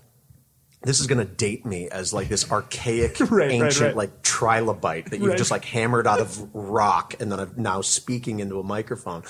[0.84, 3.96] This is going to date me as like this archaic, Right, right, ancient, right.
[3.96, 5.38] like trilobite that you've Right.
[5.38, 9.22] just like hammered out of rock and then I'm now speaking into a microphone.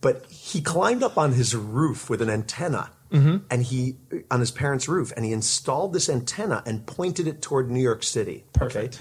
[0.00, 3.38] But he climbed up on his roof with an antenna Mm-hmm.
[3.50, 3.96] and he,
[4.30, 8.02] on his parents' roof, and he installed this antenna and pointed it toward New York
[8.04, 8.44] City.
[8.52, 9.00] Perfect.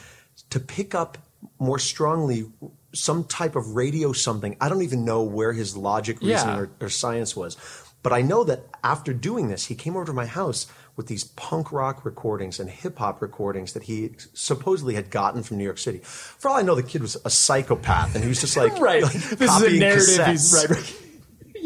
[0.49, 1.17] To pick up
[1.59, 2.45] more strongly
[2.93, 4.57] some type of radio something.
[4.59, 6.59] I don't even know where his logic, reasoning, Yeah.
[6.61, 7.55] or, or science was.
[8.01, 11.23] But I know that after doing this, he came over to my house with these
[11.25, 15.77] punk rock recordings and hip hop recordings that he supposedly had gotten from New York
[15.77, 15.99] City.
[16.03, 19.03] For all I know, the kid was a psychopath and he was just like, Right.
[19.03, 20.07] like This is a narrative.
[20.07, 20.27] cassettes.
[20.31, 20.95] He's, right, right.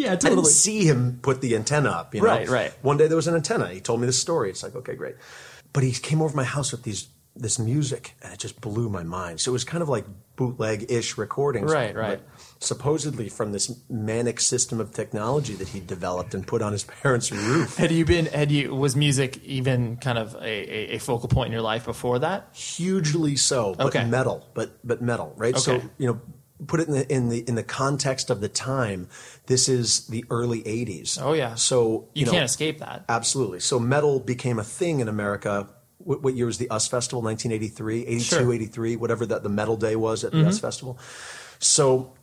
[0.04, 2.14] Yeah, I didn't see him put the antenna up.
[2.14, 2.28] You know?
[2.28, 2.74] Right, right.
[2.82, 3.68] One day there was an antenna.
[3.70, 4.50] He told me the story.
[4.50, 5.16] It's like, okay, great.
[5.72, 9.02] But he came over my house with these this music, and it just blew my
[9.02, 9.40] mind.
[9.42, 12.20] So it was kind of like bootleg-ish recordings, Right, right.
[12.20, 16.84] but supposedly from this manic system of technology that he developed and put on his
[17.02, 17.76] parents' roof.
[17.78, 21.48] Had you been, had you, was music even kind of a, a, a focal point
[21.48, 22.50] in your life before that?
[22.54, 24.06] hugely so, but Okay.
[24.06, 25.58] metal, but but metal, right?
[25.58, 26.22] So you know,
[26.68, 29.08] put it in the in the in the context of the time.
[29.48, 31.20] This is the early '80s.
[31.22, 31.56] Oh, yeah.
[31.56, 33.06] So You, know, can't escape that.
[33.10, 33.60] Absolutely.
[33.60, 35.68] So metal became a thing in America.
[35.98, 37.22] What, what year was the US Festival?
[37.22, 38.40] 1983, 82, Sure.
[38.42, 38.52] Mm-hmm.
[38.54, 40.98] 83, whatever that the metal day was at the US Festival.
[41.60, 42.14] So,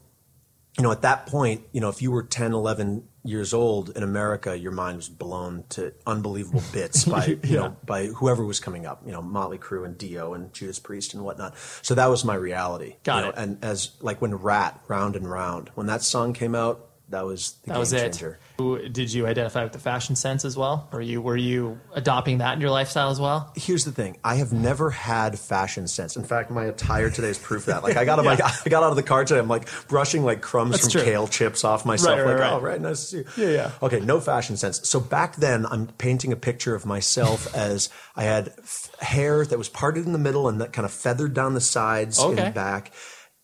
[0.81, 4.03] you know, at that point, you know, if you were 10, 11 years old in
[4.03, 7.57] America, your mind was blown to unbelievable bits by, you Yeah.
[7.61, 11.12] know, by whoever was coming up, you know, Motley Crue and Dio and Judas Priest
[11.12, 11.55] and whatnot.
[11.83, 12.97] So that was my reality.
[13.05, 13.35] Got you know, it.
[13.37, 17.53] And as like when Ratt, Round and Round, when that song came out, that was
[17.64, 17.99] the That game was it.
[18.12, 18.38] changer.
[18.40, 18.50] Who-
[18.92, 20.88] Did you identify with the fashion sense as well?
[20.92, 23.53] Were you were you adopting that in your lifestyle as well?
[23.57, 27.38] here's the thing i have never had fashion sense in fact my attire today is
[27.38, 28.33] proof of that like i got out of my
[28.66, 31.03] i got out of the car today i'm like brushing like crumbs That's from true.
[31.11, 32.53] kale chips off myself Right, right, like right.
[32.53, 33.70] oh right nice to see you Yeah, yeah.
[33.83, 38.25] okay no fashion sense so back then i'm painting a picture of myself as i
[38.25, 41.55] had f- hair that was parted in the middle and that kind of feathered down
[41.55, 42.40] the sides Okay.
[42.46, 42.92] and back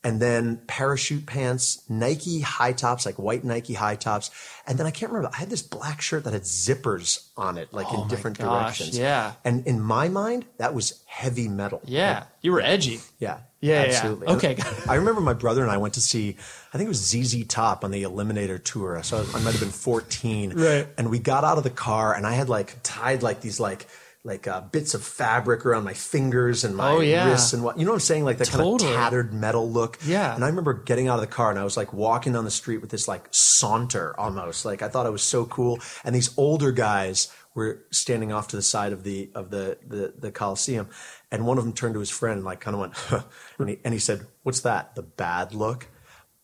[0.07, 4.31] and then parachute pants, Nike high tops, like white Nike high tops.
[4.65, 7.73] And then I can't remember, I had this black shirt that had zippers on it,
[7.73, 8.97] like Oh in different gosh, directions.
[8.97, 9.33] yeah.
[9.45, 11.81] And in my mind, that was heavy metal.
[11.85, 13.01] Yeah, you were edgy.
[13.19, 13.39] Yeah.
[13.61, 14.27] Yeah, yeah, absolutely.
[14.29, 14.35] yeah.
[14.35, 14.57] Okay.
[14.89, 16.37] I remember my brother and I went to see,
[16.73, 19.03] I think it was ZZ Top on the Eliminator tour.
[19.03, 20.53] So I, I might have been 14.
[20.53, 20.87] Right.
[20.97, 23.89] And we got out of the car and I had like tied like these like,
[24.27, 27.29] like uh, bits of fabric around my fingers and my Oh, yeah.
[27.31, 28.25] wrists and what, you know what I'm saying?
[28.25, 28.91] Like that kind Totally.
[28.91, 29.99] of tattered metal look.
[30.05, 30.35] Yeah.
[30.35, 32.51] And I remember getting out of the car and I was like walking down the
[32.51, 34.65] street with this like saunter almost.
[34.65, 35.79] Like I thought I was so cool.
[36.05, 40.13] And these older guys were standing off to the side of the of the the,
[40.19, 40.89] the Coliseum,
[41.31, 43.23] and one of them turned to his friend and like kind of went, huh,
[43.59, 44.95] and, he, and he said, "What's that?
[44.95, 45.87] The bad look."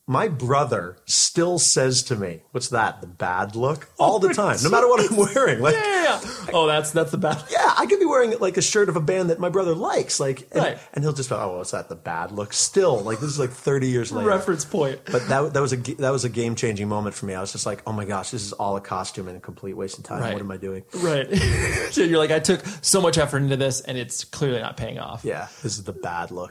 [0.08, 3.00] My brother still says to me, "What's that?
[3.00, 5.60] The bad look?" All the time, no matter what I'm wearing.
[5.60, 6.20] Like, Yeah, yeah.
[6.52, 7.40] Oh, that's that's the bad.
[7.50, 10.18] yeah, I could be wearing like a shirt of a band that my brother likes,
[10.18, 10.78] like, and, Right.
[10.92, 11.88] and he'll just go, "Oh, what's that?
[11.88, 14.28] The bad look." Still, like this is like 30 years later.
[14.28, 15.00] Reference point.
[15.06, 17.34] But that that was a that was a game changing moment for me.
[17.34, 19.76] I was just like, "Oh my gosh, this is all a costume and a complete
[19.76, 20.20] waste of time.
[20.20, 20.32] Right.
[20.32, 21.32] What am I doing?" Right.
[21.92, 24.98] so you're like, I took so much effort into this, and it's clearly not paying
[24.98, 25.24] off.
[25.24, 26.50] Yeah, this is the bad look.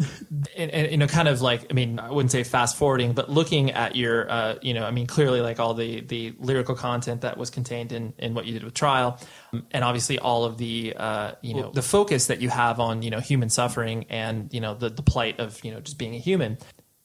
[0.56, 3.30] and, and you know, kind of like I mean, I wouldn't say fast forwarding, but
[3.42, 7.22] looking at your, uh, you know, I mean, clearly like all the the lyrical content
[7.22, 9.20] that was contained in in what you did with Trial,
[9.52, 13.02] um, and obviously all of the, uh, you know, the focus that you have on
[13.02, 16.14] you know human suffering and you know the the plight of you know just being
[16.14, 16.60] a human.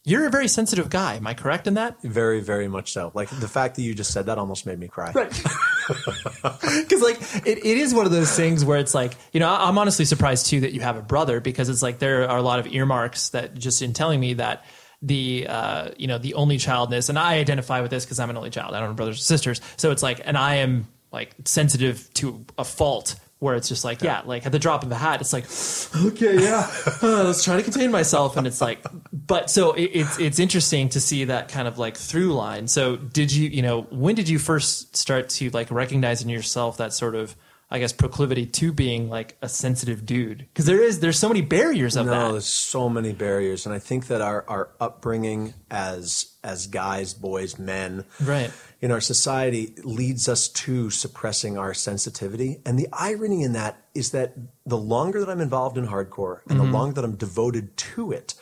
[0.05, 1.17] You're a very sensitive guy.
[1.17, 2.01] Am I correct in that?
[2.03, 3.11] Very, very much so.
[3.13, 5.13] Like the fact that you just said that almost made me cry.
[5.13, 5.43] Right.
[5.89, 9.79] Because like it, it is one of those things where it's like you know I'm
[9.79, 12.59] honestly surprised too that you have a brother because it's like there are a lot
[12.59, 14.65] of earmarks that just in telling me that
[15.03, 18.37] the uh, you know the only childness and I identify with this because I'm an
[18.37, 18.75] only child.
[18.75, 19.61] I don't have brothers or sisters.
[19.77, 24.01] So it's like and I am like sensitive to a fault where it's just like,
[24.03, 25.45] yeah, like at the drop of a hat, it's like,
[26.13, 26.71] okay, yeah,
[27.03, 30.89] uh, let's try to contain myself, and it's like, but so it, it's it's interesting
[30.91, 32.67] to see that kind of like through line.
[32.69, 36.79] So did you, you know, when did you first start to like recognize in yourself
[36.79, 37.37] that sort of
[37.69, 41.41] I guess proclivity to being like a sensitive dude because there is there's so many
[41.41, 42.33] barriers of no, that.
[42.33, 47.59] there's so many barriers, and I think that our our upbringing as as guys, boys,
[47.59, 48.53] men, Right.
[48.81, 52.61] in our society leads us to suppressing our sensitivity.
[52.65, 56.61] And the irony in that is that the longer that I'm involved in hardcore and
[56.61, 56.71] Mm-hmm.
[56.71, 58.35] the longer that I'm devoted to it,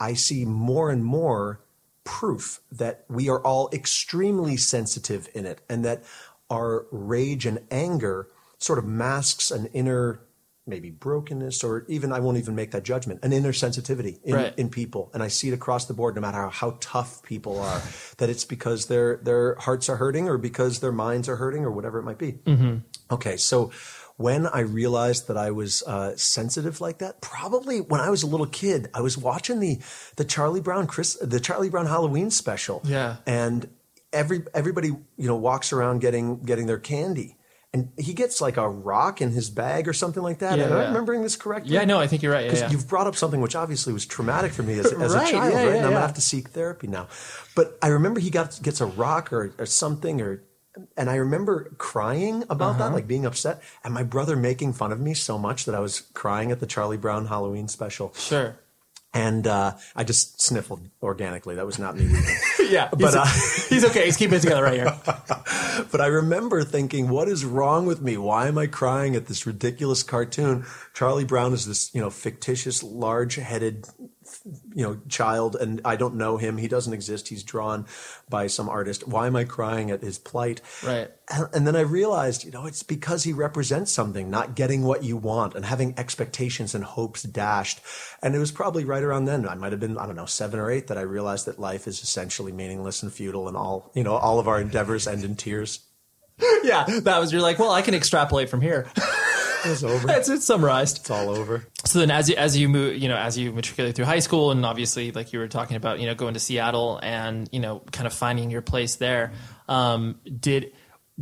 [0.00, 1.60] I see more and more
[2.02, 6.02] proof that we are all extremely sensitive in it and that
[6.50, 8.28] our rage and anger
[8.58, 10.20] sort of masks an inner
[10.66, 14.54] maybe brokenness or even I won't even make that judgment an inner sensitivity in, Right.
[14.58, 17.60] in people and I see it across the board no matter how, how tough people
[17.60, 17.82] are
[18.16, 21.70] that it's because their their hearts are hurting or because their minds are hurting or
[21.70, 22.38] whatever it might be
[23.10, 23.70] okay so
[24.16, 28.28] when I realized that I was uh, sensitive like that, probably when I was a
[28.28, 29.80] little kid, I was watching the
[30.14, 32.80] the Charlie Brown Chris the Charlie Brown Halloween special.
[32.84, 33.16] Yeah.
[33.26, 33.68] and
[34.12, 37.36] every everybody you know walks around getting getting their candy,
[37.74, 40.58] and he gets like a rock in his bag or something like that.
[40.58, 41.74] Yeah, Am I remembering this correctly?
[41.74, 42.44] Yeah, no, I think you're right.
[42.44, 42.70] Because yeah.
[42.70, 45.52] you've brought up something which obviously was traumatic for me as, as Right, a child,
[45.52, 45.64] yeah, right?
[45.66, 47.08] yeah, and I'm gonna have to seek therapy now.
[47.54, 50.42] But I remember he got gets a rock or, or something or.
[50.96, 52.88] And I remember crying about Uh-huh.
[52.88, 55.78] that, like being upset, and my brother making fun of me so much that I
[55.78, 58.12] was crying at the Charlie Brown Halloween special.
[58.14, 58.56] Sure.
[59.14, 61.54] And uh, I just sniffled organically.
[61.54, 62.10] That was not me.
[62.64, 63.26] Yeah, But, he's, uh,
[63.68, 64.06] he's okay.
[64.06, 64.98] He's keeping it together right here.
[65.92, 68.16] but I remember thinking, what is wrong with me?
[68.16, 70.64] Why am I crying at this ridiculous cartoon?
[70.94, 73.86] Charlie Brown is this, you know, fictitious, large-headed,
[74.44, 76.58] you know, child, and I don't know him.
[76.58, 77.28] He doesn't exist.
[77.28, 77.86] He's drawn
[78.28, 79.08] by some artist.
[79.08, 80.60] Why am I crying at his plight?
[80.84, 81.10] Right.
[81.32, 85.02] And, and then I realized, you know, it's because he represents something, not getting what
[85.02, 87.80] you want and having expectations and hopes dashed.
[88.22, 90.60] And it was probably right around then, I might have been, I don't know, seven
[90.60, 94.04] or eight, that I realized that life is essentially meaningless and futile and all, you
[94.04, 95.80] know, all of our endeavors end in tears.
[96.64, 97.32] Yeah, that was.
[97.32, 98.86] You're like, well, I can extrapolate from here.
[99.64, 100.08] It's over.
[100.12, 100.98] It's, it's summarized.
[100.98, 101.66] It's all over.
[101.84, 104.50] So then, as you as you move, you know, as you matriculate through high school,
[104.50, 107.82] and obviously, like you were talking about, you know, going to Seattle and you know,
[107.92, 109.32] kind of finding your place there.
[109.68, 110.72] Um, did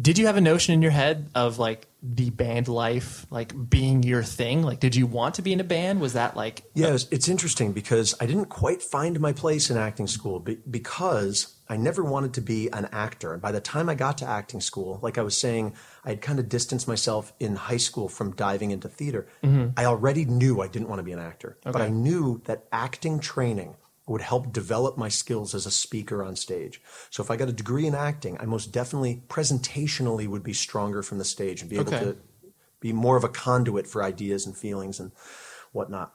[0.01, 4.03] did you have a notion in your head of like the band life, like being
[4.03, 4.63] your thing?
[4.63, 6.01] Like, did you want to be in a band?
[6.01, 9.77] Was that like Yeah, it's, it's interesting because I didn't quite find my place in
[9.77, 13.35] acting school be, because I never wanted to be an actor.
[13.35, 15.75] And by the time I got to acting school, like I was saying,
[16.05, 19.27] I had kind of distanced myself in high school from diving into theater.
[19.45, 19.71] Mm-hmm.
[19.77, 23.21] I already knew I didn't want to be an actor, but I knew that acting
[23.21, 23.77] training
[24.07, 26.81] would help develop my skills as a speaker on stage.
[27.11, 31.03] So if I got a degree in acting, I most definitely presentationally would be stronger
[31.03, 32.05] from the stage and be able Okay.
[32.05, 32.17] to
[32.81, 35.13] be more of a conduit for ideas and feelings and
[35.71, 36.15] whatnot.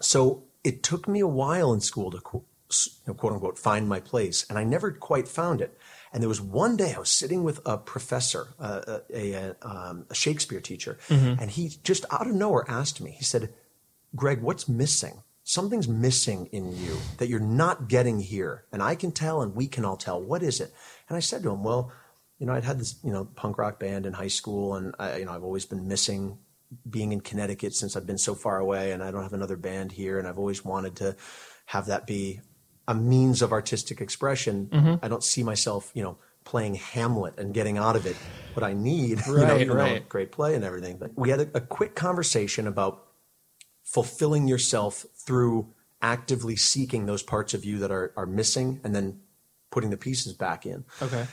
[0.00, 3.58] So it took me a while in school to qu- s- you know, quote unquote
[3.58, 5.76] find my place, and I never quite found it.
[6.12, 10.06] And there was one day I was sitting with a professor, uh, a, a, um,
[10.10, 13.12] a Shakespeare teacher, and he just out of nowhere asked me.
[13.12, 13.52] He said,
[14.16, 15.22] "Greg, what's missing?
[15.52, 19.66] Something's missing in you that you're not getting here, and I can tell, and we
[19.66, 20.20] can all tell.
[20.20, 20.72] What is it?"
[21.08, 21.92] And I said to him, "Well."
[22.38, 25.18] You know, I'd had this, you know, punk rock band in high school, and I,
[25.18, 26.38] you know, I've always been missing
[26.88, 29.92] being in Connecticut since I've been so far away and I don't have another band
[29.92, 31.16] here and I've always wanted to
[31.66, 32.40] have that be
[32.88, 34.68] a means of artistic expression.
[34.72, 35.04] Mm-hmm.
[35.04, 38.16] I don't see myself, you know, playing Hamlet and getting out of it
[38.54, 39.20] what I need.
[39.26, 40.08] you know, Right, right.
[40.08, 40.98] great play and everything.
[40.98, 43.06] But we had a, a quick conversation about
[43.84, 49.20] fulfilling yourself through actively seeking those parts of you that are, are missing and then
[49.70, 50.84] putting the pieces back in.
[51.00, 51.26] okay?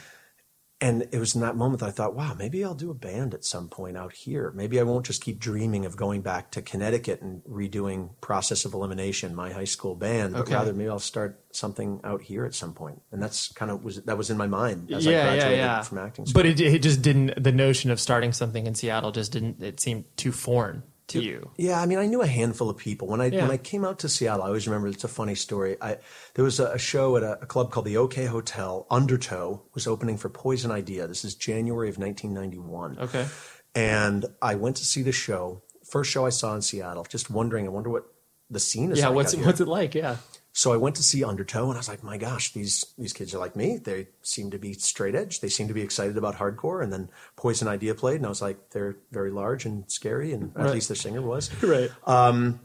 [0.81, 3.33] And it was in that moment that I thought, wow, maybe I'll do a band
[3.33, 4.53] at some point out here.
[4.55, 8.73] Maybe I won't just keep dreaming of going back to Connecticut and redoing Process of
[8.73, 10.53] Elimination, my high school band, but Okay.
[10.53, 13.01] rather maybe I'll start something out here at some point.
[13.11, 15.57] And that's kind of was that was in my mind as yeah, I yeah, graduated
[15.57, 15.81] yeah.
[15.81, 16.39] from acting school.
[16.43, 17.43] But it, it just didn't.
[17.43, 19.61] The notion of starting something in Seattle just didn't.
[19.61, 21.49] It seemed too foreign to you.
[21.57, 23.41] Yeah, I mean, I knew a handful of people when I Yeah.
[23.43, 24.43] when I came out to Seattle.
[24.43, 25.78] I always remember it's a funny story.
[25.82, 25.97] I
[26.36, 28.88] there was a, a show at a, a club called the OK Hotel.
[28.89, 31.07] Undertow was opening for Poison Idea.
[31.07, 32.97] This is January of 1991.
[32.99, 33.28] Okay.
[33.76, 35.62] and I went to see the show.
[35.89, 37.05] First show I saw in Seattle.
[37.10, 38.05] Just wondering, I wonder what
[38.49, 38.99] the scene is.
[38.99, 39.07] Yeah.
[39.07, 39.45] like What's out it, here.
[39.47, 39.95] what's it like?
[39.95, 40.18] Yeah.
[40.51, 43.33] So I went to see Undertow, and I was like, my gosh, these these kids
[43.35, 43.77] are like me.
[43.77, 45.39] They seem to be straight edge.
[45.41, 46.83] They seem to be excited about hardcore.
[46.83, 50.51] And then Poison Idea played, and I was like, they're very large and scary, and
[50.55, 50.67] Right.
[50.67, 51.49] at least their singer was.
[51.63, 51.91] Right.
[52.05, 52.59] Um,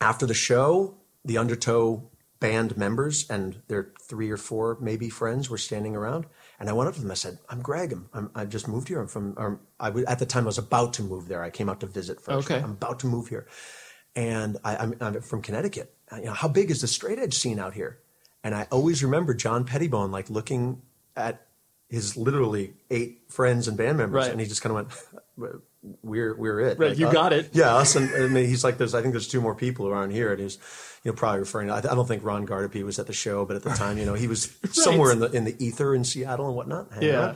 [0.00, 2.10] after the show, the Undertow
[2.40, 6.26] band members and their three or four maybe friends were standing around,
[6.60, 7.10] And I went up to them.
[7.10, 7.92] I said, "I'm Greg.
[7.92, 9.00] I'm, I'm I've just moved here.
[9.00, 9.34] I'm from.
[9.38, 11.42] Or I was, at the time I was about to move there.
[11.42, 12.50] I came out to visit first.
[12.50, 12.60] Okay.
[12.62, 13.46] I'm about to move here,
[14.16, 15.94] and I, I'm, I'm from Connecticut.
[16.12, 17.98] Uh, You know, how big is the straight edge scene out here?
[18.42, 20.82] And I always remember John Pettibone like looking
[21.16, 21.46] at
[21.88, 24.30] his literally eight friends and band members, Right.
[24.30, 24.86] and he just kind of
[25.36, 25.62] went,
[26.02, 26.78] "We're we're it.
[26.78, 27.50] Right, Like, you uh, got it.
[27.52, 30.32] Yeah, us and, and he's like, "There's I think there's two more people around here,"
[30.32, 30.58] and he's
[31.04, 31.70] you know probably referring.
[31.70, 34.04] I, I don't think Ron Gardapi was at the show, but at the time, you
[34.06, 36.88] know, he was somewhere in the in the ether in Seattle and whatnot.
[37.00, 37.34] Yeah.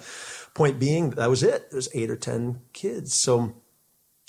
[0.55, 1.71] Point being, that was it.
[1.71, 3.55] There's eight or ten kids, so.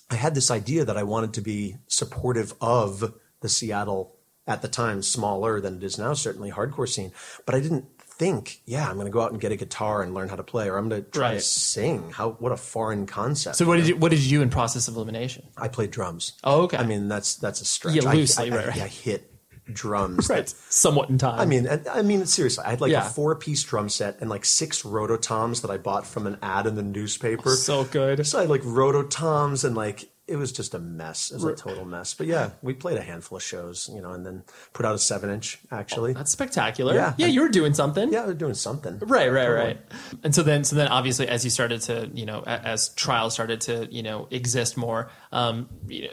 [0.10, 4.16] I had this idea that I wanted to be supportive of the Seattle,
[4.50, 7.12] at the time, smaller than it is now, certainly hardcore scene.
[7.46, 10.16] But I didn't think, yeah, I'm going to go out and get a guitar and
[10.16, 12.10] learn how to play, or I'm going to try to sing.
[12.12, 13.58] How what a foreign concept.
[13.58, 15.48] So what did you what did you do in process of elimination?
[15.56, 16.34] I played drums.
[16.44, 16.78] Oh, okay.
[16.78, 17.96] I mean, that's that's a stretch.
[17.96, 18.82] Yeah, loosely, I, I, right, right.
[18.82, 19.29] I hit
[19.74, 20.30] drums.
[20.30, 20.46] Right.
[20.48, 21.40] that- Somewhat in time.
[21.40, 23.06] I mean, I mean, seriously, I had like Yeah.
[23.06, 26.76] a four-piece drum set and like six rototoms that I bought from an ad in
[26.76, 27.52] the newspaper.
[27.52, 28.26] So good.
[28.28, 31.32] So I had like rototoms and like it was just a mess.
[31.32, 32.14] It was a total mess.
[32.14, 35.00] But yeah, we played a handful of shows, you know, and then put out a
[35.00, 36.14] seven-inch actually.
[36.14, 36.94] That's spectacular.
[36.94, 37.14] Yeah.
[37.18, 38.14] yeah, you were doing something.
[38.14, 39.00] yeah, they're doing something.
[39.00, 39.66] Right, right, Totally.
[39.66, 39.78] right.
[40.24, 43.62] And so then, so then, obviously, as you started to, you know, as trials started
[43.62, 45.68] to, you know, exist more, um,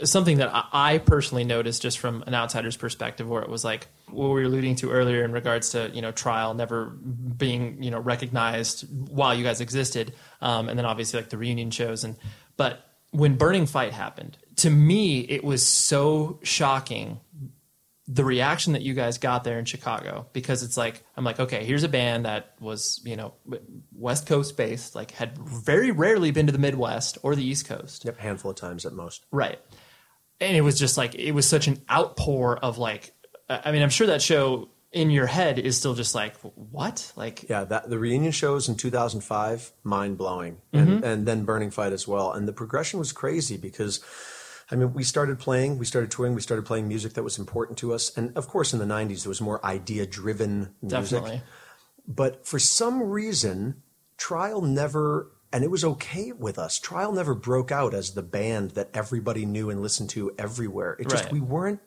[0.04, 3.88] something that I, I personally noticed just from an outsider's perspective, where it was like
[4.10, 7.90] what we were alluding to earlier in regards to, you know, trial never being, you
[7.90, 12.16] know, recognized while you guys existed, um, and then obviously like the reunion shows, and
[12.56, 17.20] but when Burning Fight happened, to me, it was so shocking
[18.08, 21.64] the reaction that you guys got there in Chicago because it's like I'm like okay
[21.64, 23.34] here's a band that was you know
[23.92, 28.04] West Coast based like had very rarely been to the Midwest or the East Coast
[28.04, 29.26] Yep, handful of times at most.
[29.32, 29.58] right
[30.40, 33.12] and it was just like it was such an outpour of like
[33.48, 37.12] I I mean I'm sure that show in your head is still just like what
[37.16, 41.04] like Yeah, that the reunion shows in 2005, mind blowing, and mm-hmm.
[41.04, 42.32] and then Burning Fight as well.
[42.32, 44.00] And the progression was crazy because,
[44.70, 47.76] I mean, we started playing, we started touring, we started playing music that was important
[47.78, 51.20] to us, and of course, in the 90s, there was more idea driven music.
[51.20, 51.42] definitely
[52.08, 53.82] But for some reason,
[54.16, 56.78] Trial never, and it was okay with us.
[56.78, 60.96] Trial never broke out as the band that everybody knew and listened to everywhere.
[60.98, 61.32] It just Right.
[61.34, 61.80] we weren't.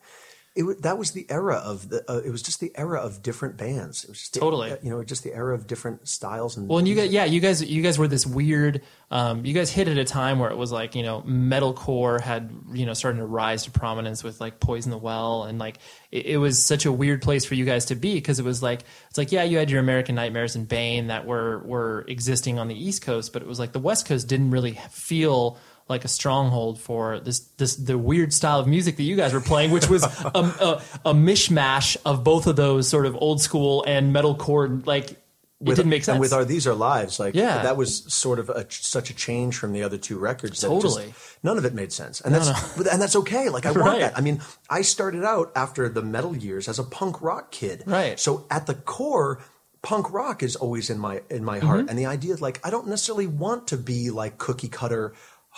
[0.55, 2.03] It that was the era of the.
[2.11, 4.03] Uh, it was just the era of different bands.
[4.03, 4.75] It was just the- Totally.
[4.81, 6.67] you know, just the era of different styles and.
[6.67, 8.81] Well, and you guys, yeah, you guys, you guys were this weird.
[9.11, 12.51] Um, you guys hit at a time where it was like you know, metalcore had
[12.71, 15.77] you know starting to rise to prominence with like Poison the Well, and like
[16.11, 18.61] it, it was such a weird place for you guys to be because it was
[18.63, 22.59] like it's like yeah, you had your American Nightmares and Bane that were were existing
[22.59, 25.57] on the East Coast, but it was like the West Coast didn't really feel
[25.89, 29.41] like a stronghold for this this the weird style of music that you guys were
[29.41, 33.83] playing, which was a, a, a mishmash of both of those sort of old school
[33.87, 35.17] and metal metalcore like.
[35.59, 36.13] with, it didn't make sense.
[36.15, 37.63] And with our These Are Lives, like Yeah.
[37.63, 40.61] that was sort of a, such a change from the other two records.
[40.61, 41.13] that it just- Totally.
[41.43, 43.49] none of it made sense, and that's but- and that's okay.
[43.49, 43.99] Like I want Right.
[43.99, 44.17] that.
[44.17, 48.19] I mean, I started out after the metal years as a punk rock kid, Right.
[48.19, 49.41] So at the core.
[49.81, 51.89] Punk rock is always in my in my heart, Mm-hmm.
[51.89, 55.13] and the idea is like I don't necessarily want to be like cookie cutter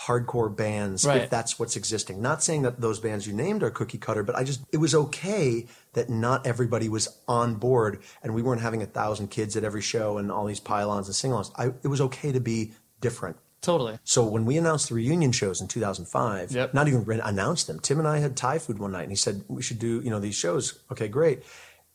[0.06, 1.22] hardcore bands Right.
[1.22, 2.20] if that's what's existing.
[2.22, 4.94] Not saying that those bands you named are cookie cutter, but I just it was
[4.94, 9.64] okay that not everybody was on board and we weren't having a thousand kids at
[9.64, 11.50] every show and all these pylons and sing-alongs.
[11.56, 13.36] I, it was okay to be different.
[13.60, 13.98] Totally.
[14.02, 16.74] So when we announced the reunion shows in 2005, Yep.
[16.74, 17.78] not even announced them.
[17.78, 20.10] Tim and I had Thai food one night, and he said we should do you
[20.10, 20.80] know these shows.
[20.90, 21.42] Okay, great.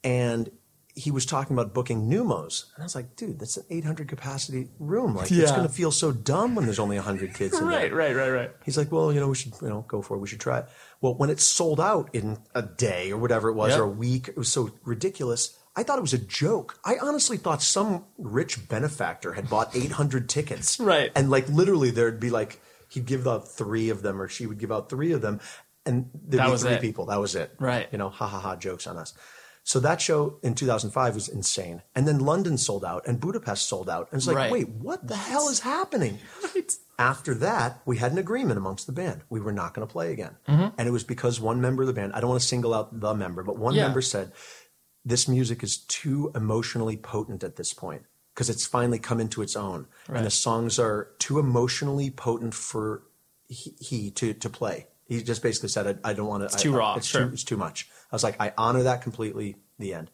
[0.03, 0.49] And
[0.97, 4.69] he was talking about booking Neumos, and I was like, dude, that's an 800 capacity
[4.79, 5.15] room.
[5.15, 7.69] Like it's going to feel so dumb when there's only 100 kids in there.
[7.79, 8.51] Right, right, right, right.
[8.65, 10.19] He's like, well, you know, we should, you know, go for it.
[10.19, 10.65] We should try it.
[10.99, 13.79] Well, when it sold out in a day or whatever it was, Yep.
[13.79, 15.57] or a week, it was so ridiculous.
[15.75, 16.79] I thought it was a joke.
[16.83, 20.79] I honestly thought some rich benefactor had bought 800 tickets.
[20.79, 21.11] Right.
[21.15, 24.57] And like literally there'd be like, he'd give out three of them or she would
[24.57, 25.39] give out three of them.
[25.85, 26.81] And there'd That be was three it.
[26.81, 27.05] people.
[27.05, 27.53] That was it.
[27.59, 27.87] Right.
[27.91, 29.13] You know, ha ha ha, jokes on us.
[29.68, 31.82] So that show in 2005 was insane.
[31.93, 34.07] And then London sold out and Budapest sold out.
[34.11, 34.49] And it's like, Right.
[34.49, 36.20] wait, what the hell is happening?
[36.97, 39.24] After that, we had an agreement amongst the band.
[39.30, 40.38] We were not going to play again.
[40.47, 42.97] And it was because one member of the band, I don't want to single out
[42.97, 43.84] the member, but one Yeah.
[43.84, 44.32] member said,
[45.03, 48.03] this music is too emotionally potent at this point
[48.34, 49.88] because it's finally come into its own.
[50.07, 50.15] Right.
[50.20, 53.03] And the songs are too emotionally potent for
[53.49, 54.88] he, he to, to play.
[55.07, 56.45] He just basically said, I, I don't want to.
[56.45, 57.26] It's too raw, It's, sure.
[57.28, 57.89] too, it's too much.
[58.12, 59.58] I was like, I honor that completely.
[59.80, 60.10] The end.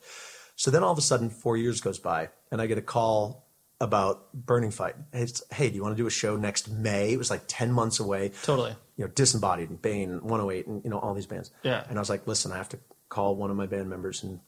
[0.56, 3.48] So then all of a sudden, four years goes by, and I get a call
[3.80, 4.96] about Burning Fight.
[5.12, 7.14] It's, hey, do you want to do a show next May?
[7.14, 8.32] It was like 10 months away.
[8.44, 8.76] Totally.
[8.98, 11.52] You know, Disembodied and Bane, 108, and, you know, all these bands.
[11.64, 11.84] Yeah.
[11.90, 12.80] And I was like, listen, I have to
[13.10, 14.24] call one of my band members.
[14.24, 14.40] And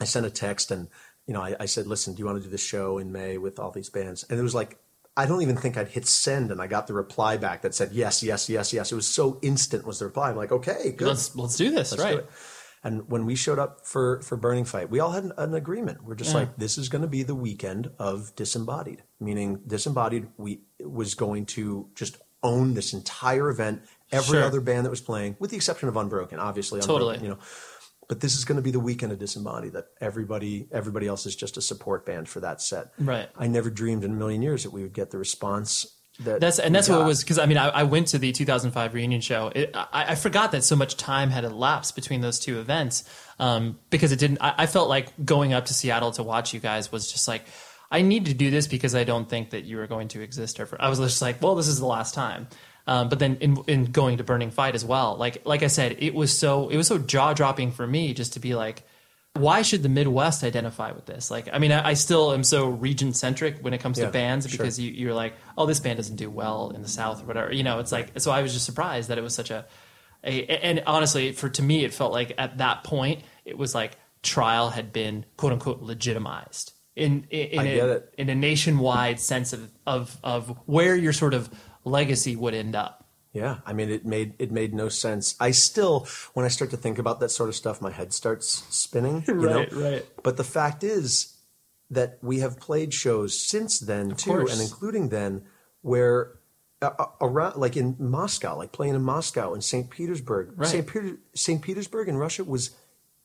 [0.00, 0.88] I sent a text, and
[1.26, 3.38] you know, I, I said, listen, do you want to do this show in May
[3.38, 4.24] with all these bands?
[4.28, 4.78] And it was like,
[5.16, 7.92] I don't even think I'd hit send, and I got the reply back that said
[7.92, 8.90] yes, yes, yes, yes.
[8.90, 10.30] It was so instant was the reply.
[10.30, 11.08] I'm like, okay, good.
[11.08, 12.12] Let's let's do this, Let's right?
[12.12, 12.30] do it.
[12.82, 16.02] And when we showed up for for Burning Fight, we all had an, an agreement.
[16.04, 16.40] We're just Yeah.
[16.40, 20.28] like, this is going to be the weekend of Disembodied, meaning Disembodied.
[20.38, 23.82] We was going to just own this entire event.
[24.12, 24.44] Every Sure.
[24.44, 27.22] other band that was playing, with the exception of Unbroken, obviously, Unbroken, Totally.
[27.22, 27.38] you know.
[28.08, 29.72] But this is going to be the weekend of Disembodied.
[29.74, 32.92] That everybody everybody else is just a support band for that set.
[32.98, 33.28] Right.
[33.36, 35.86] I never dreamed in a million years that we would get the response
[36.24, 38.32] that That's and that's what it was because I mean I, I went to the
[38.32, 39.50] 2005 reunion show.
[39.54, 43.04] It, I, I forgot that so much time had elapsed between those two events
[43.38, 44.38] um, because it didn't.
[44.40, 47.44] I, I felt like going up to Seattle to watch you guys was just like
[47.90, 50.60] I need to do this because I don't think that you were going to exist
[50.60, 50.76] ever.
[50.78, 52.48] I was just like, well, this is the last time.
[52.86, 55.96] Um, but then in, in going to Burning Fight as well, like like I said,
[55.98, 58.82] it was so it was so jaw dropping for me just to be like,
[59.34, 61.30] why should the Midwest identify with this?
[61.30, 64.10] Like, I mean, I, I still am so region centric when it comes Yeah, to
[64.10, 64.58] bands sure.
[64.58, 67.52] because you, you're like, oh, this band doesn't do well in the South or whatever.
[67.52, 69.66] You know, it's like, so I was just surprised that it was such a,
[70.24, 73.96] a and honestly, for to me, it felt like at that point, it was like
[74.22, 79.70] trial had been quote unquote legitimized in in, in, a, in a nationwide sense of,
[79.86, 81.48] of of where your sort of
[81.84, 82.99] legacy would end up.
[83.32, 85.36] Yeah, I mean, it made it made no sense.
[85.38, 88.64] I still, when I start to think about that sort of stuff, my head starts
[88.70, 89.24] spinning.
[89.28, 89.80] You Right, know?
[89.90, 90.06] right.
[90.24, 91.36] But the fact is
[91.90, 94.52] that we have played shows since then too, course.
[94.52, 95.44] and including then
[95.82, 96.38] where
[96.82, 99.90] uh, uh, around, like in Moscow, like playing in Moscow and St.
[99.90, 100.68] Petersburg, Right.
[100.68, 100.86] St.
[100.86, 101.60] Peter, St.
[101.62, 102.70] Petersburg in Russia was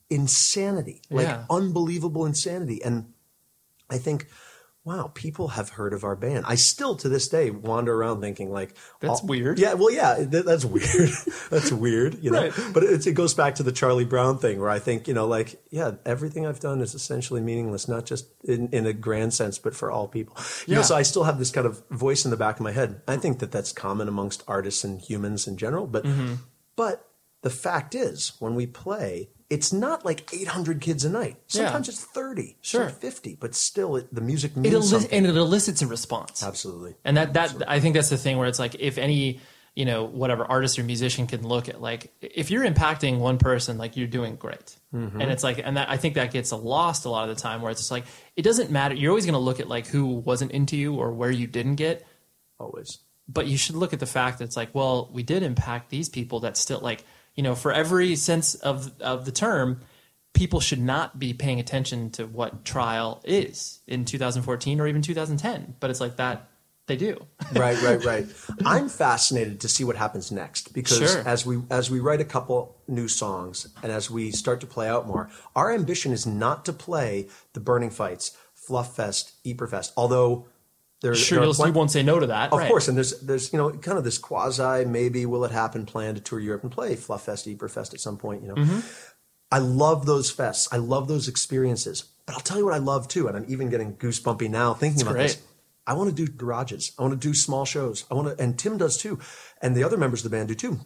[0.10, 1.46] insanity, like Yeah.
[1.50, 3.12] unbelievable insanity, and
[3.90, 4.28] I think.
[4.86, 6.46] Wow, people have heard of our band.
[6.48, 9.58] I still, to this day, wander around thinking like, That's all- weird.
[9.58, 11.10] Yeah, well, yeah, th- that's weird.
[11.50, 12.50] that's weird, you know.
[12.50, 12.54] Right.
[12.72, 15.26] But it, it goes back to the Charlie Brown thing, where I think, you know,
[15.26, 19.58] like, yeah, everything I've done is essentially meaningless, not just in, in a grand sense,
[19.58, 20.38] but for all people.
[20.68, 20.86] You know, Yeah.
[20.86, 23.02] so I still have this kind of voice in the back of my head.
[23.08, 25.88] I think that that's common amongst artists and humans in general.
[25.88, 26.34] But, Mm-hmm.
[26.76, 27.10] but
[27.42, 31.38] the fact is, when we play, it's not like 800 kids a night.
[31.48, 32.90] Sometimes it's 30, Sure.
[32.90, 35.12] 50, but still, it, the music It means something.
[35.12, 36.42] and it elicits a response.
[36.44, 36.96] Absolutely.
[37.06, 39.40] And that that I think that's the thing where it's like if any
[39.76, 43.78] you know whatever artist or musician can look at like if you're impacting one person
[43.78, 45.20] like you're doing great Mm-hmm.
[45.20, 47.62] and it's like and that, i think that gets lost a lot of the time
[47.62, 48.06] where it's just like
[48.38, 51.12] it doesn't matter you're always going to look at like who wasn't into you or
[51.12, 52.08] where you didn't get
[52.58, 53.00] Always.
[53.28, 56.08] but you should look at the fact that it's like well we did impact these
[56.08, 57.04] people that still like
[57.36, 59.82] you know for every sense of of the term
[60.34, 65.76] people should not be paying attention to what trial is in 2014 or even 2010
[65.80, 66.50] but it's like that
[66.88, 67.18] they do
[67.56, 68.28] right, right, right.
[68.64, 71.28] I'm fascinated to see what happens next because Sure.
[71.28, 74.88] as we as we write a couple new songs and as we start to play
[74.88, 79.94] out more, our ambition is not to play the Burning Fights, Fluff Fest, Ieperfest.
[79.98, 80.48] Although
[81.06, 82.52] there, Sure, there are you'll, plen- you won't say no to that.
[82.52, 82.68] Of right.
[82.68, 86.16] course, and there's there's you know kind of this quasi maybe will it happen plan
[86.16, 88.42] to tour Europe and play Fluff Fest, Ieperfest at some point.
[88.42, 88.80] You know, Mm-hmm.
[89.52, 90.68] I love those fests.
[90.72, 92.04] I love those experiences.
[92.26, 95.04] But I'll tell you what I love too, and I'm even getting goosebumpy now thinking
[95.04, 95.42] about this.
[95.88, 96.92] I want to do garages.
[96.98, 98.06] I want to do small shows.
[98.10, 99.20] I want to, and Tim does too,
[99.62, 100.80] and the other members of the band do too.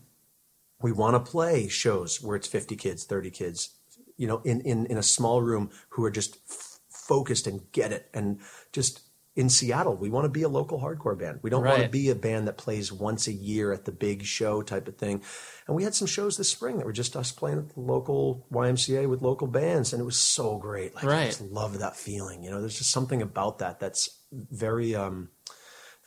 [0.81, 3.69] We want to play shows where it's 50 kids, 30 kids,
[4.17, 7.93] you know, in in in a small room who are just f- focused and get
[7.93, 8.39] it, and
[8.73, 8.99] just
[9.35, 11.39] in Seattle, we want to be a local hardcore band.
[11.41, 14.23] We don't want to be a band that plays once a year at the big
[14.23, 15.21] show type of thing.
[15.67, 18.45] And we had some shows this spring that were just us playing at the local
[18.51, 20.95] YMCA with local bands, and it was so great.
[20.95, 21.25] Like I Right.
[21.27, 22.43] just love that feeling.
[22.43, 25.29] You know, there's just something about that that's very um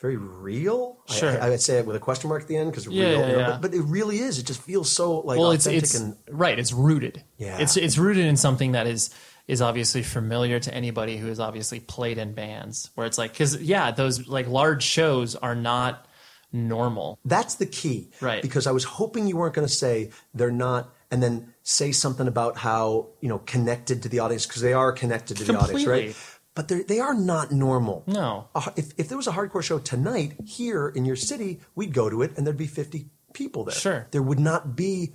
[0.01, 0.97] very real.
[1.09, 1.41] I- Sure.
[1.41, 3.19] I, I would say it with a question mark at the end because Yeah, real,
[3.21, 3.47] yeah, you know, yeah.
[3.51, 4.37] But, but it really is.
[4.37, 6.59] It just feels so like well, it's authentic it's and right.
[6.59, 7.23] It's rooted.
[7.37, 7.57] Yeah.
[7.59, 9.11] It's it's rooted in something that is
[9.47, 12.89] is obviously familiar to anybody who has obviously played in bands.
[12.95, 16.07] Where it's like, because yeah, those like large shows are not
[16.51, 17.19] normal.
[17.25, 18.09] That's the key.
[18.21, 18.41] Right.
[18.41, 22.27] Because I was hoping you weren't going to say they're not and then say something
[22.27, 25.85] about how, you know, connected to the audience because they are connected to the audience,
[25.85, 26.15] right?
[26.55, 28.03] But they they are not normal.
[28.07, 28.47] No.
[28.75, 32.21] If, if there was a hardcore show tonight here in your city, we'd go to
[32.21, 33.75] it and there'd be 50 people there.
[33.75, 34.07] Sure.
[34.11, 35.13] There would not be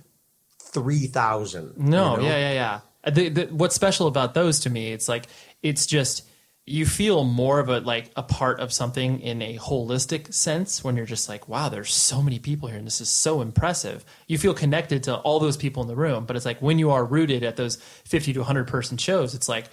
[0.61, 1.77] 3,000.
[1.77, 2.23] No, you know?
[2.23, 2.79] yeah, yeah, yeah.
[3.09, 5.25] Uh, The, the, what's special about those to me, it's like
[5.61, 6.27] it's just
[6.65, 10.95] you feel more of a like a part of something in a holistic sense when
[10.95, 14.05] you're just like, wow, there's so many people here and this is so impressive.
[14.27, 16.91] You feel connected to all those people in the room, but it's like when you
[16.91, 19.65] are rooted at those 50 to 100 person shows, it's like,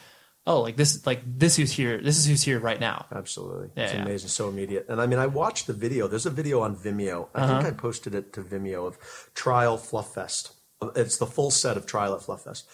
[0.46, 3.04] oh, like this, like this who's here, this is who's here right now.
[3.12, 3.68] Absolutely.
[3.76, 4.02] Yeah, it's yeah.
[4.02, 4.28] amazing.
[4.30, 4.86] So immediate.
[4.88, 6.08] And I mean, I watched the video.
[6.08, 7.28] There's a video on Vimeo.
[7.34, 7.60] I Uh-huh.
[7.62, 8.96] think I posted it to Vimeo of
[9.34, 10.52] Trial Fluff Fest.
[10.94, 12.66] It's the full set of Trial at Fluff Fest.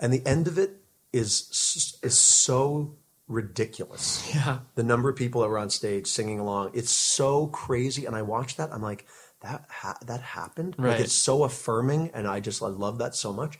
[0.00, 0.76] And the end of it
[1.12, 2.96] is is so
[3.28, 4.28] ridiculous.
[4.34, 4.60] Yeah.
[4.74, 8.04] The number of people that were on stage singing along, it's so crazy.
[8.06, 9.06] And I watched that, I'm like,
[9.40, 10.74] that ha- that happened.
[10.78, 10.92] Right.
[10.92, 13.58] Like it's so affirming, and I just I love that so much.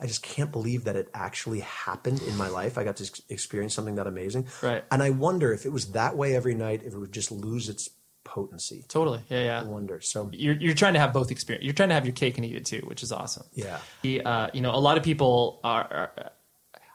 [0.00, 2.78] I just can't believe that it actually happened in my life.
[2.78, 4.46] I got to ex- experience something that amazing.
[4.62, 4.84] Right.
[4.90, 7.68] And I wonder if it was that way every night, if it would just lose
[7.68, 7.90] its
[8.28, 8.84] potency.
[8.88, 9.20] Totally.
[9.28, 9.60] Yeah, yeah.
[9.60, 10.00] I wonder.
[10.00, 11.64] So You're you're trying to have both experience.
[11.64, 13.46] You're trying to have your cake and eat it too, which is awesome.
[13.54, 13.78] yeah.
[14.02, 16.30] The, uh, you know, a lot of people are, are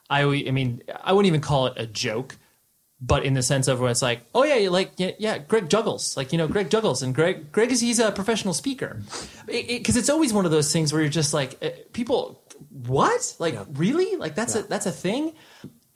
[0.08, 2.36] I, I mean, I wouldn't even call it a joke,
[3.00, 5.68] but in the sense of where it's like, oh yeah, you like, yeah, yeah, Greg
[5.68, 9.02] juggles, like you know, Greg juggles, and Greg, Greg is he's a professional speaker,
[9.46, 13.58] because it's always one of those things where you're just like, eh, people, what, like
[13.72, 15.32] really, like that's a that's a thing,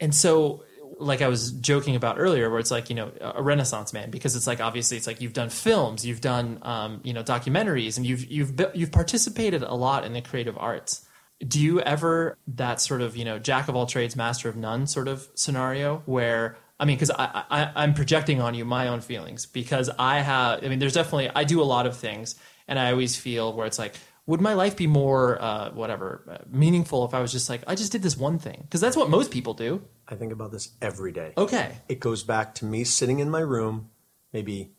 [0.01, 0.65] and so.
[0.99, 4.37] Like I was joking about earlier, where it's like you know a Renaissance man, because
[4.37, 8.05] it's like obviously it's like you've done films, you've done um, you know documentaries, and
[8.05, 11.07] you've you've you've participated a lot in the creative arts.
[11.47, 14.87] Do you ever that sort of you know jack of all trades master of none
[14.87, 19.01] sort of scenario where i mean because I, I i'm projecting on you my own
[19.01, 22.35] feelings because i have i mean there's definitely i do a lot of things
[22.67, 23.95] and i always feel where it's like
[24.29, 27.75] would my life be more uh, whatever uh, meaningful if i was just like i
[27.75, 28.61] just did this one thing?
[28.63, 29.83] Because that's what most people do.
[30.07, 31.33] I think about this every day.
[31.37, 31.79] okay.
[31.89, 33.91] It goes back to me sitting in my room,
[34.33, 34.73] maybe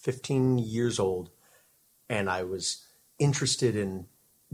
[0.00, 1.30] 15 years old,
[2.08, 2.84] and I was
[3.18, 4.06] interested in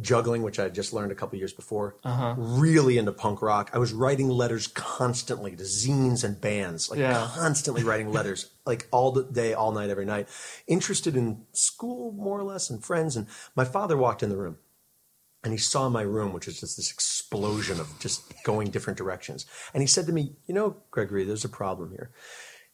[0.03, 1.97] juggling, which I had just learned a couple years before.
[2.05, 2.35] Uh-huh.
[2.37, 3.71] Really into punk rock.
[3.73, 7.29] I was writing letters constantly to zines and bands, like Yeah.
[7.35, 10.29] constantly writing letters, like all the day, all night, every night.
[10.67, 13.17] Interested in school, more or less, and friends.
[13.17, 14.59] And my father walked in the room
[15.43, 19.47] and he saw my room, which is just this explosion of just going different directions.
[19.73, 22.11] And he said to me, You know, Gregory, there's a problem here.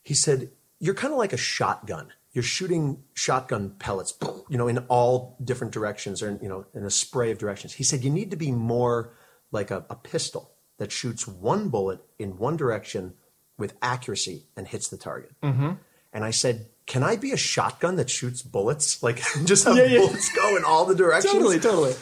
[0.03, 0.51] He said,
[0.81, 2.09] You're kind of like a shotgun.
[2.37, 4.13] You're shooting shotgun pellets,
[4.51, 7.73] you know, in all different directions or, you know, in a spray of directions.
[7.73, 9.15] He said, You need to be more
[9.53, 13.15] like a, a pistol that shoots one bullet in one direction
[13.57, 15.33] with accuracy and hits the target.
[15.43, 15.71] Mm-hmm.
[16.13, 19.03] And I said, Can I be a shotgun that shoots bullets?
[19.03, 21.33] Like, just have bullets go in all the directions?
[21.33, 21.95] totally totally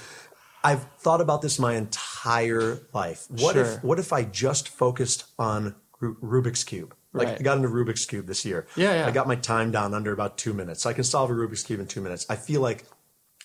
[0.65, 3.27] I've thought about this my entire life.
[3.31, 3.65] What Sure.
[3.65, 6.97] if what if I just focused on Rubik's cube?
[7.15, 7.39] Like Right.
[7.41, 8.67] I got into Rubik's cube this year.
[8.77, 9.07] Yeah, yeah.
[9.07, 10.83] I got my time down under about two minutes.
[10.83, 12.27] So I can solve a Rubik's cube in two minutes.
[12.29, 12.85] I feel like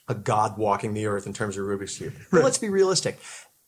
[0.07, 2.13] a god walking the earth in terms of Rubik's cube.
[2.31, 3.19] But let's be realistic.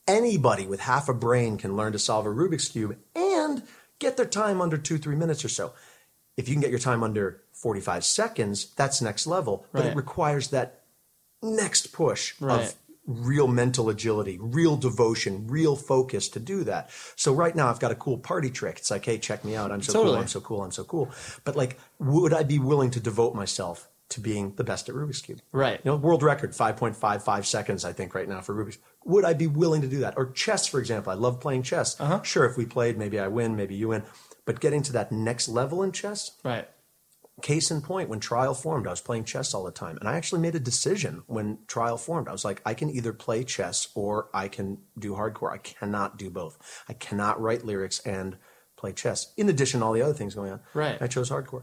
[0.08, 3.62] Anybody with half a brain can learn to solve a Rubik's cube and
[4.00, 5.72] get their time under two, three minutes or so.
[6.36, 9.66] If you can get your time under 45 seconds, that's next level.
[9.72, 9.90] But Right.
[9.92, 10.82] it requires that
[11.42, 12.62] next push Right.
[12.62, 12.74] of
[13.06, 16.90] real mental agility, real devotion, real focus to do that.
[17.16, 18.78] So right now I've got a cool party trick.
[18.78, 19.72] It's like, hey, check me out.
[19.72, 20.14] I'm so Totally.
[20.14, 20.20] cool.
[20.20, 20.62] I'm so cool.
[20.62, 21.10] I'm so cool.
[21.44, 25.20] But like, would I be willing to devote myself to being the best at Rubik's
[25.20, 25.40] Cube?
[25.50, 25.80] Right.
[25.84, 28.78] You know, world record, 5.55 seconds, I think, right now for Rubik's.
[29.04, 30.14] Would I be willing to do that?
[30.16, 31.10] Or chess, for example.
[31.10, 32.00] I love playing chess.
[32.00, 32.22] Uh-huh.
[32.22, 34.04] Sure, if we played, maybe I win, maybe you win.
[34.44, 36.68] But getting to that next level in chess, right
[37.42, 39.98] case in point, when Trial formed, I was playing chess all the time.
[39.98, 42.28] And I actually made a decision when Trial formed.
[42.28, 45.52] I was like, I can either play chess or I can do hardcore.
[45.52, 46.58] I cannot do both.
[46.88, 48.36] I cannot write lyrics and
[48.76, 50.60] play chess, in addition to all the other things going on.
[50.74, 51.00] Right.
[51.00, 51.62] I chose hardcore.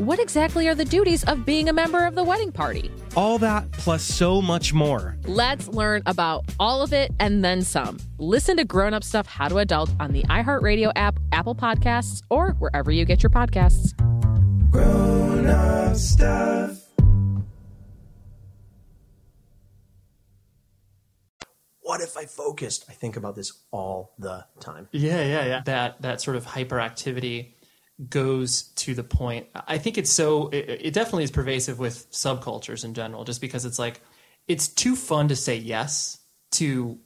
[0.01, 2.89] what exactly are the duties of being a member of the wedding party?
[3.15, 5.15] All that plus so much more.
[5.25, 7.99] Let's learn about all of it and then some.
[8.17, 12.53] Listen to Grown Up Stuff How to Adult on the iHeartRadio app, Apple Podcasts, or
[12.53, 13.93] wherever you get your podcasts.
[14.71, 16.79] Grown Up Stuff.
[21.81, 22.85] What if I focused?
[22.89, 24.87] I think about this all the time.
[24.93, 25.61] Yeah, yeah, yeah.
[25.65, 27.53] That that sort of hyperactivity
[28.09, 29.47] goes to the point.
[29.67, 30.49] I think it's so.
[30.49, 34.01] It, it definitely is pervasive with subcultures in general, just because it's like
[34.47, 36.19] it's too fun to say yes
[36.51, 36.99] to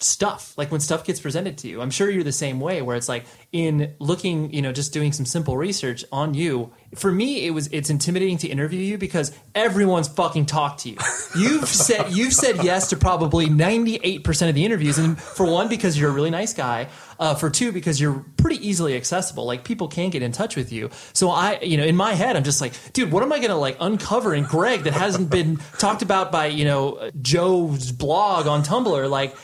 [0.00, 1.80] stuff like when stuff gets presented to you.
[1.80, 5.12] I'm sure you're the same way where it's like in looking you know just doing
[5.12, 9.32] some simple research on you for me it was it's intimidating to interview you because
[9.54, 10.98] everyone's fucking talked to you.
[11.36, 15.98] You've said you've said yes to probably 98% of the interviews and for one because
[15.98, 16.88] you're a really nice guy
[17.18, 19.46] uh, for two because you're pretty easily accessible.
[19.46, 20.90] Like people can get in touch with you.
[21.12, 23.58] So i you know in my head i'm just like dude what am i gonna
[23.58, 28.62] like uncover in greg that hasn't been talked about by you know joe's blog on
[28.62, 29.10] tumblr?
[29.10, 29.34] Like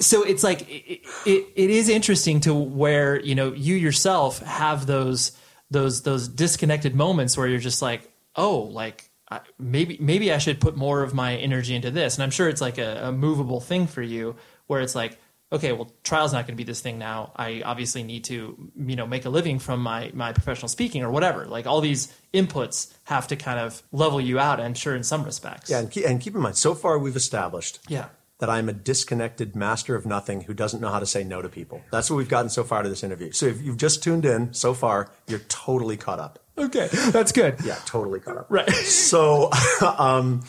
[0.00, 4.86] so it's like it, it, it is interesting to where you know you yourself have
[4.86, 5.32] those
[5.70, 9.10] those those disconnected moments where you're just like oh like
[9.58, 12.16] maybe maybe I should put more of my energy into this.
[12.16, 15.18] And I'm sure it's like a, a movable thing for you where it's like
[15.50, 17.32] okay well trial's not going to be this thing now.
[17.36, 21.10] I obviously need to you know make a living from my my professional speaking or
[21.10, 21.46] whatever.
[21.46, 25.24] Like all these inputs have to kind of level you out I'm sure in some
[25.24, 25.70] respects.
[25.70, 28.06] Yeah, and keep, and keep in mind, so far we've established yeah
[28.38, 31.48] that I'm a disconnected master of nothing who doesn't know how to say no to
[31.48, 31.82] people.
[31.90, 33.32] That's what we've gotten so far to this interview.
[33.32, 36.38] So if you've just tuned in so far, you're totally caught up.
[36.56, 38.46] okay that's good Yeah, totally caught up.
[38.48, 38.70] Right.
[38.84, 39.50] So,
[39.98, 40.42] um,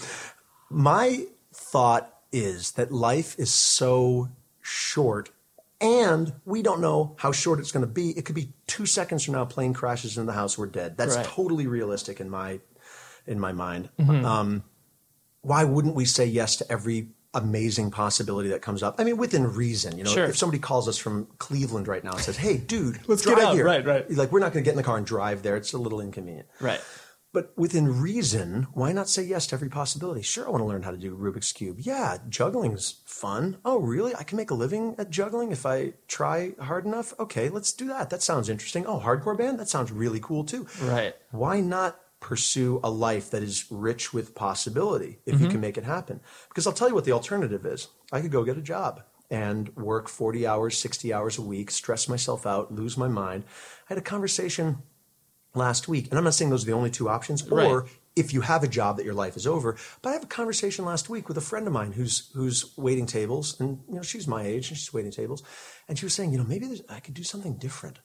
[0.69, 4.29] my thought is that life is so
[4.61, 5.29] short
[5.81, 8.11] and we don't know how short it's going to be.
[8.11, 10.97] It could be two seconds from now, a plane crashes in the house, we're dead.
[10.97, 11.25] That's Right.
[11.25, 12.59] totally realistic in my,
[13.25, 13.89] in my mind.
[13.99, 14.23] Mhm.
[14.25, 14.63] Um,
[15.41, 18.95] why wouldn't we say yes to every amazing possibility that comes up?
[18.99, 20.25] I mean, within reason, you know, Sure.
[20.25, 23.55] if somebody calls us from Cleveland right now and says, Hey, dude, Let's get out."
[23.55, 23.65] here.
[23.65, 24.09] Right, right.
[24.11, 25.55] Like, we're not going to get in the car and drive there.
[25.55, 26.47] It's a little inconvenient.
[26.59, 26.81] right
[27.31, 30.23] But within reason, why not say yes to every possibility?
[30.23, 31.77] Sure, I want to learn how to do Rubik's Cube.
[31.79, 33.57] Yeah, juggling's fun.
[33.63, 34.15] Oh, really?
[34.15, 37.13] I can make a living at juggling if I try hard enough?
[37.19, 38.09] Okay, let's do that.
[38.09, 38.87] That sounds interesting.
[38.87, 39.59] Oh, hardcore band?
[39.59, 40.65] That sounds really cool too.
[40.81, 45.51] right Why not pursue a life that is rich with possibility if you Mhm.
[45.51, 46.19] can make it happen?
[46.49, 47.87] Because I'll tell you what the alternative is.
[48.11, 52.09] I could go get a job and work 40 hours, 60 hours a week, stress
[52.09, 53.43] myself out, lose my mind.
[53.89, 54.79] I had a conversation
[55.55, 58.41] last week, and I'm not saying those are the only two options, or if you
[58.41, 59.77] have a job that your life is over.
[60.01, 63.05] But I have a conversation last week with a friend of mine who's who's waiting
[63.05, 65.41] tables, and you know she's my age and she's waiting tables,
[65.87, 67.99] and she was saying, you know, maybe I could do something different.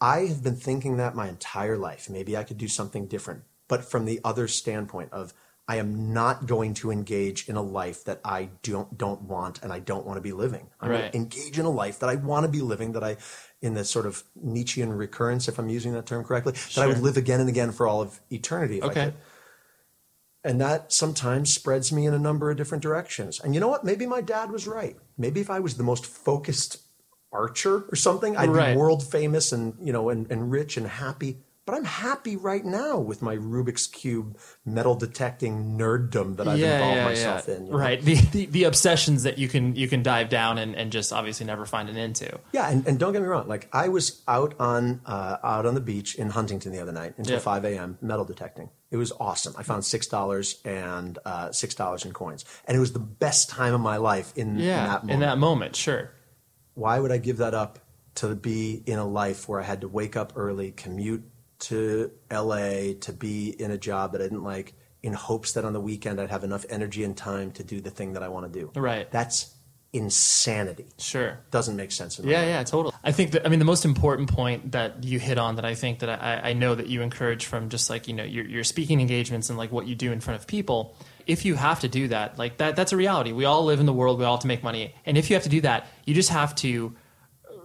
[0.00, 2.08] I have been thinking that my entire life.
[2.08, 5.34] Maybe I could do something different, but from the other standpoint of
[5.68, 9.72] I am not going to engage in a life that I don't don't want and
[9.72, 10.68] I don't want to be living.
[10.80, 11.12] I'm going Right.
[11.12, 13.18] to engage in a life that I want to be living, that I
[13.60, 16.98] in this sort of Nietzschean recurrence, if I'm using that term correctly, that I would
[16.98, 18.78] live again and again for all of eternity.
[18.78, 19.04] If I Okay.
[19.04, 19.14] could.
[20.42, 23.38] And that sometimes spreads me in a number of different directions.
[23.38, 23.84] And you know what?
[23.84, 24.96] Maybe my dad was right.
[25.18, 26.78] Maybe if I was the most focused
[27.32, 28.72] archer or something, I'd Right.
[28.74, 31.38] be world famous and you know and, and rich and happy.
[31.66, 37.02] But I'm happy right now with my Rubik's cube metal detecting nerddom that I've involved
[37.02, 37.66] myself in.
[37.66, 37.78] you know?
[37.78, 38.02] Right.
[38.02, 41.46] The, the the obsessions that you can you can dive down and, and just obviously
[41.46, 42.40] never find an end to.
[42.52, 43.46] Yeah, and, and don't get me wrong.
[43.46, 47.14] Like I was out on uh, out on the beach in Huntington the other night
[47.18, 47.40] until Yeah.
[47.40, 47.98] five a.m.
[48.00, 48.70] metal detecting.
[48.90, 49.54] It was awesome.
[49.56, 53.48] I found six dollars and uh, six dollars in coins, and it was the best
[53.48, 54.86] time of my life in, in Yeah.
[54.86, 55.10] that moment.
[55.12, 56.10] In that moment, sure.
[56.74, 57.78] Why would I give that up
[58.16, 61.24] to be in a life where I had to wake up early, commute
[61.60, 62.94] to L.A.
[63.00, 66.20] to be in a job that I didn't like, in hopes that on the weekend
[66.20, 68.70] I'd have enough energy and time to do the thing that I want to do?
[68.74, 69.10] Right.
[69.10, 69.54] That's
[69.92, 70.86] insanity.
[70.98, 71.40] Sure.
[71.50, 72.18] Doesn't make sense.
[72.18, 72.50] Yeah, mind.
[72.50, 72.94] yeah, totally.
[73.02, 75.74] I think that I mean the most important point that you hit on that I
[75.74, 78.64] think that I, I know that you encourage from just like you know your your
[78.64, 80.96] speaking engagements and like what you do in front of people
[81.30, 83.32] if you have to do that, like that, that's a reality.
[83.32, 84.18] We all live in the world.
[84.18, 86.30] We all have to make money, and if you have to do that, you just
[86.30, 86.94] have to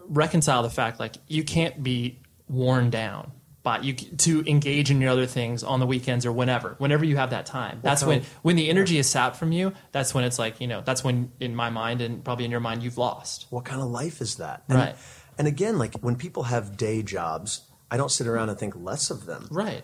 [0.08, 3.32] reconcile the fact like you can't be worn down
[3.64, 7.18] but you to engage in your other things on the weekends or whenever whenever you
[7.18, 7.80] have that time.
[7.82, 10.82] That's when when the energy is sapped from you that's when it's like you know
[10.86, 13.48] that's when in my mind and probably in your mind you've lost.
[13.50, 14.64] What kind of life is that?
[14.70, 14.96] And, right.
[15.40, 19.10] and again like when people have day jobs i don't sit around and think less
[19.10, 19.48] of them.
[19.50, 19.84] Right.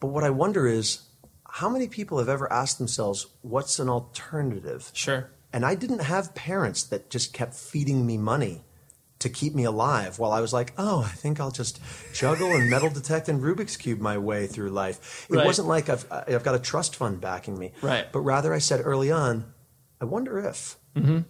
[0.00, 1.02] But what i wonder is
[1.50, 6.34] how many people have ever asked themselves what's an alternative sure and i didn't have
[6.34, 8.64] parents that just kept feeding me money
[9.18, 11.80] to keep me alive while I was like, oh, I think I'll just
[12.14, 15.26] juggle and metal detect and Rubik's Cube my way through life.
[15.28, 15.44] It Right.
[15.44, 17.72] wasn't like I've, I've got a trust fund backing me.
[17.82, 18.06] Right.
[18.12, 19.52] But rather, I said early on,
[20.00, 20.76] I wonder if.
[20.94, 21.24] Mhm.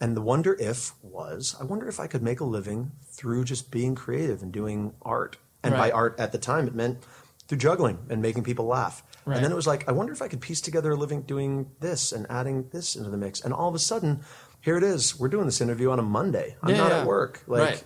[0.00, 3.70] And the wonder if was, I wonder if I could make a living through just
[3.70, 5.36] being creative and doing art.
[5.62, 7.00] And by art at the time, it meant
[7.46, 9.02] through juggling and making people laugh.
[9.26, 9.36] Right.
[9.36, 11.68] And then it was like, I wonder if I could piece together a living doing
[11.80, 13.40] this and adding this into the mix.
[13.40, 14.20] And all of a sudden,
[14.60, 15.18] here it is.
[15.18, 16.56] We're doing this interview on a Monday.
[16.62, 17.00] I'm Yeah, not yeah.
[17.00, 17.42] at work.
[17.48, 17.84] Like, Right.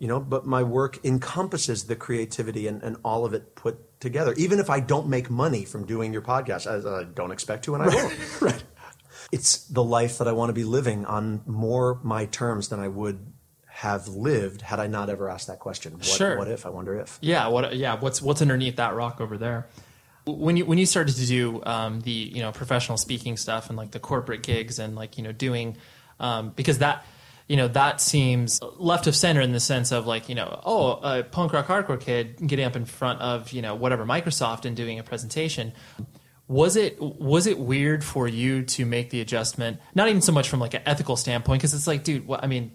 [0.00, 4.34] you know, but my work encompasses the creativity and, and all of it put together.
[4.36, 7.74] Even if I don't make money from doing your podcast, as I don't expect to,
[7.76, 8.18] and I won't.
[8.40, 8.64] right.
[9.30, 12.88] It's the life that I want to be living on more my terms than I
[12.88, 13.32] would
[13.66, 15.92] have lived had I not ever asked that question.
[15.94, 16.36] What, Sure.
[16.36, 16.66] what if?
[16.66, 17.18] I wonder if.
[17.20, 17.76] Yeah, what?
[17.76, 19.68] Yeah, what's what's underneath that rock over there?
[20.36, 23.76] When you when you started to do um, the you know professional speaking stuff and
[23.76, 25.76] like the corporate gigs and like you know doing
[26.20, 27.04] um, because that
[27.48, 30.92] you know that seems left of center in the sense of like you know oh
[31.02, 34.76] a punk rock hardcore kid getting up in front of you know whatever Microsoft and
[34.76, 35.72] doing a presentation.
[36.46, 39.80] Was it was it weird for you to make the adjustment?
[39.94, 42.46] Not even so much from like an ethical standpoint, because it's like, dude, what, I
[42.46, 42.72] mean,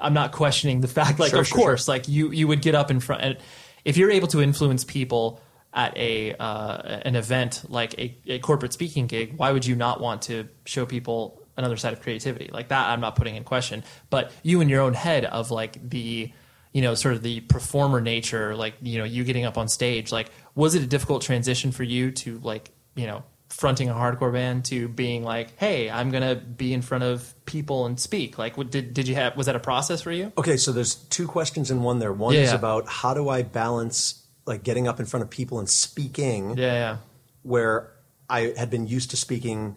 [0.00, 1.18] I'm not questioning the fact.
[1.18, 3.22] Like, Sure, of sure, course, like you you would get up in front.
[3.22, 3.36] And
[3.84, 5.40] if you're able to influence people
[5.72, 10.00] at a uh, an event like a, a corporate speaking gig, why would you not
[10.00, 12.88] want to show people another side of creativity like that?
[12.88, 16.32] I'm not putting in question, but you in your own head of like the
[16.72, 20.10] you know sort of the performer nature, like you know you getting up on stage,
[20.10, 24.32] like was it a difficult transition for you to like you know fronting a hardcore
[24.32, 28.38] band to being like, hey, I'm gonna be in front of people and speak?
[28.38, 30.32] Like, what, did did you have was that a process for you?
[30.38, 32.12] Okay, so there's two questions in one there.
[32.12, 32.56] One Yeah, is yeah.
[32.56, 34.19] about how do I balance
[34.50, 36.58] like getting up in front of people and speaking.
[36.58, 36.96] Yeah, yeah.
[37.42, 37.90] Where
[38.28, 39.76] I had been used to speaking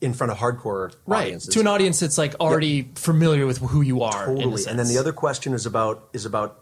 [0.00, 1.54] in front of hardcore Right audiences.
[1.54, 4.26] to an audience that's like already familiar with who you are.
[4.26, 4.64] Totally.
[4.68, 6.60] And then the other question is about is about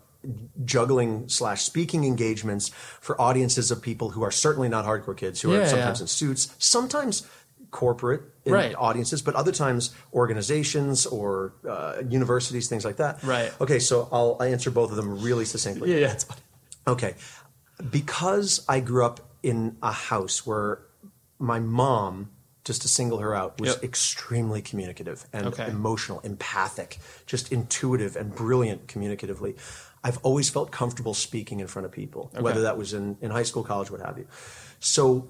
[0.64, 2.68] juggling slash speaking engagements
[3.00, 6.04] for audiences of people who are certainly not hardcore kids, who Yeah, are sometimes yeah.
[6.04, 7.26] in suits, sometimes
[7.72, 8.74] corporate in Right.
[8.78, 13.22] audiences, but other times organizations or uh, universities, things like that.
[13.24, 13.50] Right.
[13.60, 15.90] Okay, so I'll I answer both of them really succinctly.
[15.92, 16.38] Yeah, yeah, it's fine.
[16.86, 17.14] Okay.
[17.90, 20.80] Because I grew up in a house where
[21.38, 22.30] my mom,
[22.64, 23.84] just to single her out, was Yep.
[23.84, 25.68] extremely communicative and Okay.
[25.68, 29.56] emotional, empathic, just intuitive and brilliant communicatively.
[30.04, 32.42] I've always felt comfortable speaking in front of people, Okay.
[32.42, 34.26] whether that was in, in high school, college, what have you.
[34.80, 35.28] So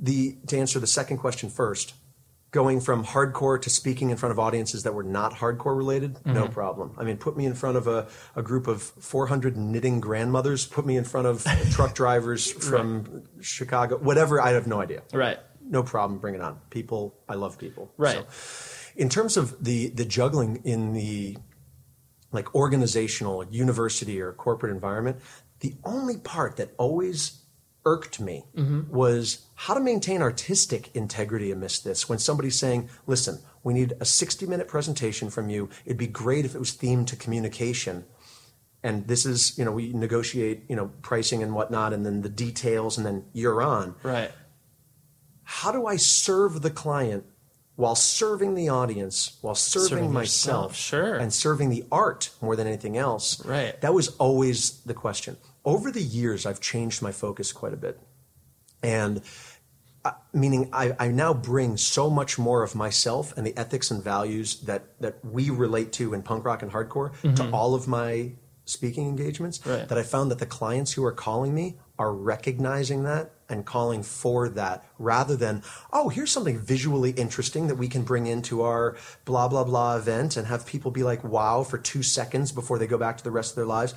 [0.00, 1.94] the to answer the second question first,
[2.52, 6.46] going from hardcore to speaking in front of audiences that were not hardcore related, no
[6.46, 6.52] Mhm.
[6.52, 6.92] problem.
[6.98, 10.84] I mean, put me in front of a, a group of 400 knitting grandmothers, put
[10.84, 11.42] me in front of
[11.72, 15.02] truck drivers from Chicago, whatever, I have no idea.
[15.14, 15.38] Right.
[15.66, 16.60] No problem, bring it on.
[16.68, 17.90] People, I love people.
[17.96, 18.16] Right.
[18.16, 21.38] So, in terms of the, the juggling in the
[22.32, 25.18] like organizational, university, or corporate environment,
[25.60, 27.41] the only part that always
[27.84, 28.88] irked me Mhm.
[28.88, 32.08] was how to maintain artistic integrity amidst this.
[32.08, 36.44] When somebody's saying, listen, we need a 60 minute presentation from you, it'd be great
[36.44, 38.04] if it was themed to communication.
[38.84, 42.28] And this is, you know, we negotiate, you know, pricing and whatnot, and then the
[42.28, 43.94] details, and then you're on.
[44.02, 44.32] Right.
[45.44, 47.24] How do I serve the client
[47.76, 51.14] while serving the audience, while serving, Serving myself, yourself, sure.
[51.16, 53.44] and serving the art more than anything else?
[53.44, 53.80] Right.
[53.80, 55.36] That was always the question.
[55.64, 58.00] Over the years, I've changed my focus quite a bit.
[58.82, 59.22] And
[60.04, 64.02] uh, meaning I, I now bring so much more of myself and the ethics and
[64.02, 67.52] values that, that we relate to in punk rock and hardcore to Mhm.
[67.52, 68.32] all of my
[68.64, 69.88] speaking engagements Right.
[69.88, 74.02] that I found that the clients who are calling me are recognizing that and calling
[74.02, 78.96] for that rather than, oh, here's something visually interesting that we can bring into our
[79.24, 82.86] blah, blah, blah event and have people be like, wow, for two seconds before they
[82.88, 83.94] go back to the rest of their lives.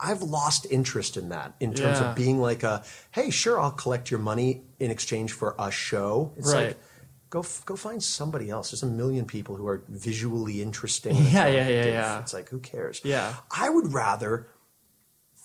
[0.00, 2.10] I've lost interest in that in terms Yeah.
[2.10, 6.32] of being like a, hey, sure, I'll collect your money in exchange for a show.
[6.36, 6.68] It's Right.
[6.68, 6.80] like,
[7.30, 8.70] go f- go find somebody else.
[8.70, 11.14] There's a million people who are visually interesting.
[11.32, 12.20] Yeah, yeah, yeah, yeah.
[12.20, 13.00] It's like, who cares?
[13.04, 13.34] Yeah.
[13.50, 14.48] I would rather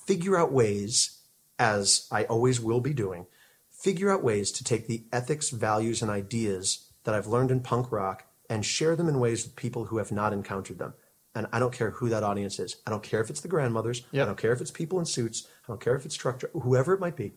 [0.05, 1.19] figure out ways,
[1.59, 3.27] as I always will be doing,
[3.69, 7.91] figure out ways to take the ethics, values, and ideas that I've learned in punk
[7.91, 10.93] rock and share them in ways with people who have not encountered them.
[11.39, 12.75] And I don't care who that audience is.
[12.85, 14.03] I don't care if it's the grandmothers.
[14.13, 15.47] I don't care if it's people in suits.
[15.63, 17.31] I don't care if it's truck dri- whoever it might be.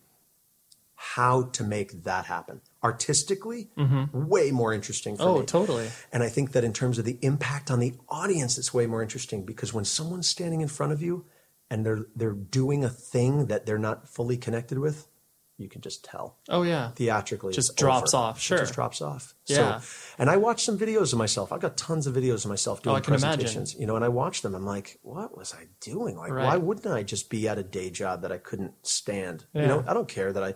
[0.94, 4.26] How to make that happen artistically, mm-hmm.
[4.26, 5.46] way more interesting for Oh, me.
[5.46, 5.88] totally.
[6.12, 9.02] And I think that in terms of the impact on the audience, it's way more
[9.02, 11.24] interesting because when someone's standing in front of you
[11.70, 15.06] and they're they're doing a thing that they're not fully connected with,
[15.62, 16.36] you can just tell.
[16.48, 16.90] Oh yeah.
[16.90, 18.22] Theatrically, Just drops over.
[18.24, 18.58] off, It sure.
[18.58, 19.34] just drops off.
[19.46, 19.78] Yeah.
[19.80, 19.86] So,
[20.18, 21.52] and I watched some videos of myself.
[21.52, 23.40] I've got tons of videos of myself doing Oh, I can imagine.
[23.40, 23.74] presentations.
[23.80, 24.54] You know, and I watch them.
[24.54, 26.16] I'm like, what was I doing?
[26.16, 26.44] Like, Right.
[26.46, 29.44] why wouldn't I just be at a day job that I couldn't stand?
[29.54, 30.54] You know, I don't care that I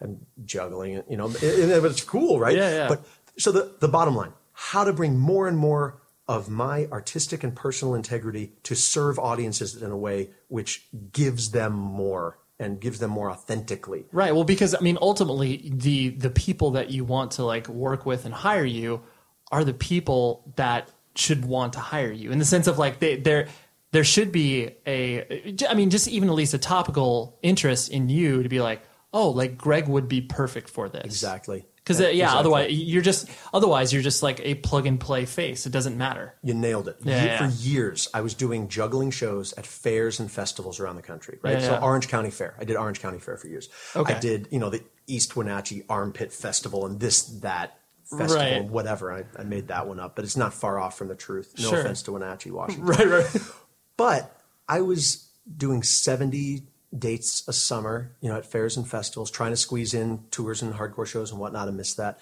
[0.00, 1.06] am juggling it.
[1.08, 2.56] You know, it- it- but it's cool, right?
[2.56, 2.88] Yeah, yeah.
[2.88, 3.04] But
[3.38, 5.98] so the the bottom line: how to bring more and more
[6.28, 11.72] of my artistic and personal integrity to serve audiences in a way which gives them
[11.72, 14.06] more and gives them more authentically.
[14.12, 14.34] Right.
[14.34, 18.24] Well, because I mean, ultimately, the the people that you want to like work with
[18.24, 19.02] and hire you
[19.50, 23.16] are the people that should want to hire you in the sense of like they
[23.16, 23.48] there
[23.92, 28.42] there should be a I mean, just even at least a topical interest in you
[28.42, 28.82] to be like,
[29.12, 31.04] oh, like Greg would be perfect for this.
[31.04, 31.66] Exactly.
[31.76, 32.38] Because Yeah, uh, yeah, exactly.
[32.38, 35.66] otherwise you're just otherwise you're just like a plug and play face.
[35.66, 36.34] It doesn't matter.
[36.42, 36.96] You nailed it.
[37.02, 37.38] Yeah, Ye- yeah.
[37.38, 41.58] For years, I was doing juggling shows at fairs and festivals around the country, right?
[41.60, 41.76] Yeah, So.
[41.78, 42.54] Orange County Fair.
[42.60, 43.68] I did Orange County Fair for years.
[43.96, 44.14] Okay.
[44.14, 47.78] I did, you know, the East Wenatchee Armpit Festival and this, that
[48.16, 48.64] festival, Right.
[48.64, 49.12] whatever.
[49.12, 51.54] I, I made that one up, but it's not far off from the truth.
[51.58, 51.80] No Sure.
[51.80, 52.86] offense to Wenatchee, Washington.
[52.86, 53.36] Right, right.
[53.96, 54.36] But
[54.68, 56.62] I was doing 70
[56.96, 60.74] dates a summer, you know, at fairs and festivals, trying to squeeze in tours and
[60.74, 62.18] hardcore shows and whatnot and miss that.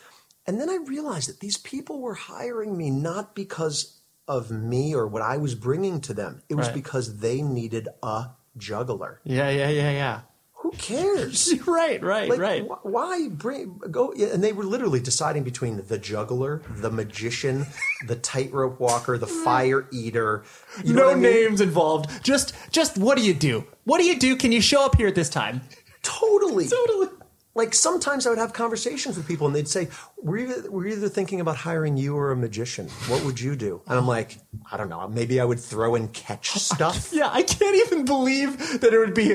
[0.47, 5.07] And then I realized that these people were hiring me not because of me or
[5.07, 6.43] what I was bringing to them.
[6.49, 6.75] It was Right.
[6.75, 9.21] because they needed a juggler.
[9.25, 10.21] Yeah, yeah, yeah, yeah.
[10.61, 11.55] Who cares?
[11.67, 12.63] right, right, Like, right.
[12.63, 14.13] wh- Why bring go?
[14.13, 17.67] And they were literally deciding between the juggler, the magician,
[18.07, 19.45] the tightrope walker, the mm.
[19.45, 20.45] fire eater.
[20.85, 21.23] You know no I mean?
[21.23, 22.23] names involved.
[22.23, 23.65] Just just what do you do?
[23.85, 24.37] What do you do?
[24.37, 25.63] Can you show up here at this time?
[26.03, 26.69] Totally.
[26.69, 27.09] Totally.
[27.55, 29.89] Like sometimes I would have conversations with people and they'd say,
[30.23, 32.89] we're either, we're either thinking about hiring you or a magician.
[33.09, 33.81] What would you do?
[33.87, 34.39] And I'm like,
[34.71, 35.07] I don't know.
[35.09, 37.11] Maybe I would throw and catch stuff.
[37.12, 39.35] Yeah, I can't even believe that it would be.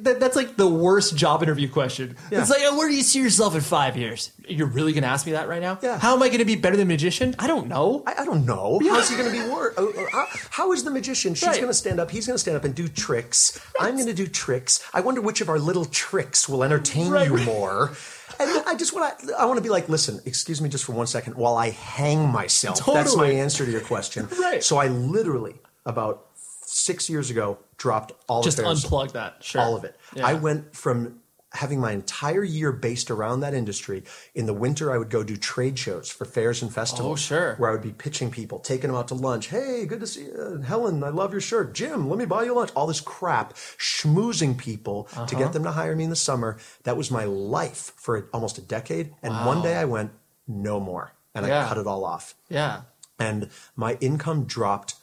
[0.00, 2.16] That, that's like the worst job interview question.
[2.30, 2.40] Yeah.
[2.40, 4.30] It's like, oh, where do you see yourself in five years?
[4.48, 5.78] You're really going to ask me that right now?
[5.82, 5.98] Yeah.
[5.98, 7.34] How am I going to be better than a magician?
[7.38, 8.02] I don't know.
[8.06, 8.80] I, I don't know.
[8.82, 9.74] How's he going to be worse?
[9.76, 11.34] How, oh, oh, uh, how is the magician?
[11.34, 11.56] She's Right.
[11.56, 12.10] going to stand up.
[12.10, 13.60] He's going to stand up and do tricks.
[13.78, 14.80] I'm going to do tricks.
[14.94, 17.92] I wonder which of our little tricks will entertain Right, you more.
[18.40, 20.92] And I just want to, I want to be like, listen, excuse me just for
[20.92, 22.84] one second while I hang myself.
[22.86, 24.28] That's my answer to your question.
[24.40, 24.64] Right.
[24.64, 26.26] So I literally, about
[26.64, 28.84] six years ago, dropped all Just the fairs.
[28.84, 29.44] unplug that.
[29.44, 29.60] Sure.
[29.60, 29.96] All of it.
[30.14, 30.26] Yeah.
[30.26, 31.19] I went from
[31.52, 34.04] having my entire year based around that industry.
[34.34, 37.12] In the winter, I would go do trade shows for fairs and festivals.
[37.12, 37.54] Oh, sure.
[37.56, 39.48] Where I would be pitching people, taking them out to lunch.
[39.48, 40.62] Hey, good to see you.
[40.64, 41.74] Helen, I love your shirt.
[41.74, 42.70] Jim, let me buy you lunch.
[42.76, 45.38] All this crap, schmoozing people to Uh-huh.
[45.38, 46.56] get them to hire me in the summer.
[46.84, 49.14] That was my life for almost a decade.
[49.22, 50.12] And one day I went,
[50.46, 51.14] no more.
[51.34, 52.82] And I cut it all off Yeah.
[53.18, 54.94] and my income dropped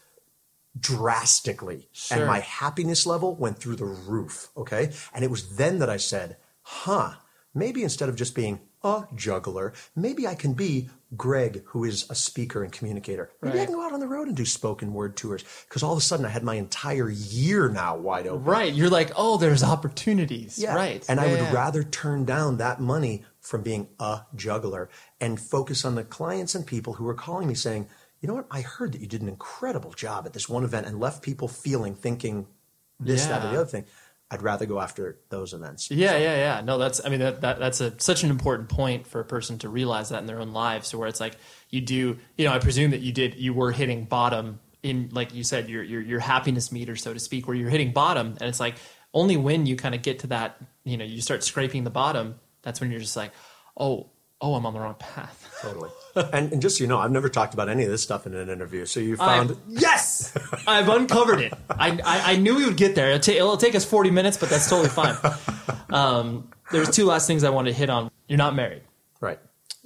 [0.79, 2.17] drastically Sure.
[2.17, 5.97] and my happiness level went through the roof okay and it was then that i
[5.97, 7.13] said huh
[7.53, 12.15] maybe instead of just being a juggler maybe i can be greg who is a
[12.15, 15.15] speaker and communicator maybe i can go out on the road and do spoken word
[15.15, 18.73] tours because all of a sudden i had my entire year now wide open Right.
[18.73, 20.59] You're like, oh, there's opportunities.
[20.59, 20.75] yeah.
[20.75, 21.03] Right.
[21.09, 21.53] And I would yeah.
[21.53, 26.65] rather turn down that money from being a juggler and focus on the clients and
[26.67, 27.87] people who are calling me saying,
[28.19, 30.87] you know what, I heard that you did an incredible job at this one event
[30.87, 32.47] and left people feeling, thinking
[32.99, 33.85] this, that, or the other thing.
[34.29, 35.89] I'd rather go after those events.
[35.89, 36.61] Yeah, yeah, yeah.
[36.61, 37.03] No, that's.
[37.05, 40.09] I mean, that, that that's a such an important point for a person to realize
[40.09, 40.89] that in their own lives.
[40.89, 41.35] So where it's like
[41.69, 45.33] you do, you know, I presume that you did, you were hitting bottom in, like
[45.33, 48.49] you said, your your your happiness meter, so to speak, where you're hitting bottom, and
[48.49, 48.75] it's like
[49.13, 52.35] only when you kind of get to that, you know, you start scraping the bottom.
[52.63, 53.31] That's when you're just like,
[53.77, 54.09] oh,
[54.41, 55.43] oh, I'm on the wrong path.
[55.61, 55.89] Totally.
[56.15, 58.35] and, and just so you know, I've never talked about any of this stuff in
[58.35, 58.85] an interview.
[58.85, 59.57] So you I've- found.
[59.69, 60.31] yes,
[60.67, 61.53] I've uncovered it.
[61.69, 63.09] I, I, I knew we would get there.
[63.11, 65.15] It'll, ta- it'll take us 40 minutes, but that's totally fine.
[65.89, 68.11] Um, there's two last things I wanted to hit on.
[68.27, 68.81] You're not married.
[69.21, 69.39] Right.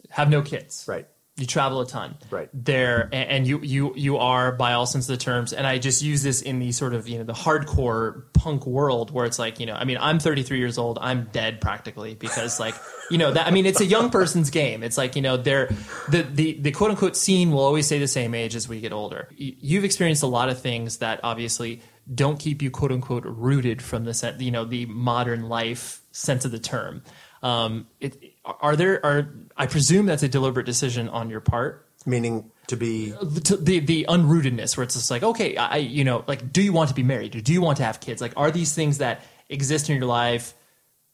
[0.09, 0.83] Have no kids.
[0.87, 1.07] Right.
[1.41, 2.15] You travel a ton.
[2.29, 2.49] Right.
[2.53, 6.01] There, and, you, you, you are, by all sense of the terms, and I just
[6.01, 9.59] use this in the sort of, you know, the hardcore punk world where it's like,
[9.59, 10.99] you know, I mean, I'm 33 years old.
[11.01, 12.75] I'm dead practically because, like,
[13.09, 14.83] you know, that, I mean, it's a young person's game.
[14.83, 15.67] It's like, you know, they're,
[16.09, 18.93] the, the, the quote unquote scene will always stay the same age as we get
[18.93, 19.27] older.
[19.35, 21.81] You've experienced a lot of things that obviously
[22.13, 26.51] don't keep you quote unquote rooted from the, you know, the modern life sense of
[26.51, 27.03] the term.
[27.43, 32.51] Um, it, are there are I presume that's a deliberate decision on your part, meaning
[32.67, 36.51] to be the the, the unrootedness, where it's just like, okay, I you know, like,
[36.51, 37.35] do you want to be married?
[37.35, 38.21] Or do you want to have kids?
[38.21, 40.53] Like, are these things that exist in your life?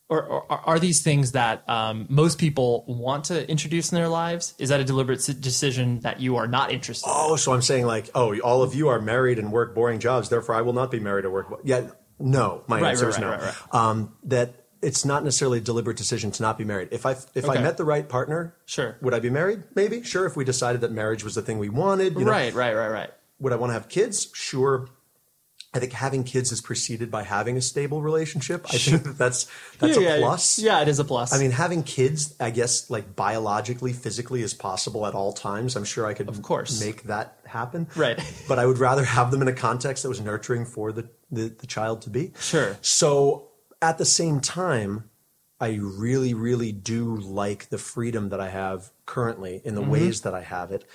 [0.10, 4.54] Or, or are these things that um, most people want to introduce in their lives?
[4.58, 7.10] Is that a deliberate decision that you are not interested?
[7.14, 10.30] Oh, so I'm saying like, oh, all of you are married and work boring jobs,
[10.30, 11.50] therefore I will not be married or work.
[11.50, 11.90] bo- Yeah,
[12.20, 12.64] no.
[12.68, 13.30] My Right, answer right, is no.
[13.32, 16.90] right, Um, that it's not necessarily a deliberate decision to not be married.
[16.92, 17.58] If I if Okay.
[17.60, 18.98] I met the right partner, Sure.
[19.02, 19.64] would I be married?
[19.76, 20.04] Maybe.
[20.04, 20.26] Sure.
[20.26, 22.32] If we decided that marriage was the thing we wanted, you know.
[22.32, 23.10] right, right, right, right.
[23.40, 24.30] Would I want to have kids?
[24.34, 24.88] Sure.
[25.74, 28.66] I think having kids is preceded by having a stable relationship.
[28.74, 29.48] I think that that's
[29.80, 30.58] that's Yeah, a plus.
[30.58, 31.34] Yeah, it is a plus.
[31.34, 35.76] I mean, having kids, I guess, like biologically, physically, is possible at all times.
[35.76, 37.88] I'm sure I could, of course, make that happen.
[37.96, 38.18] Right.
[38.48, 41.50] But I would rather have them in a context that was nurturing for the the,
[41.50, 42.32] the child to be.
[42.40, 42.78] Sure.
[42.82, 43.47] So
[43.82, 45.10] at the same time,
[45.60, 49.90] I really, really do like the freedom that I have currently in the Mhm.
[49.90, 50.86] ways that I have it,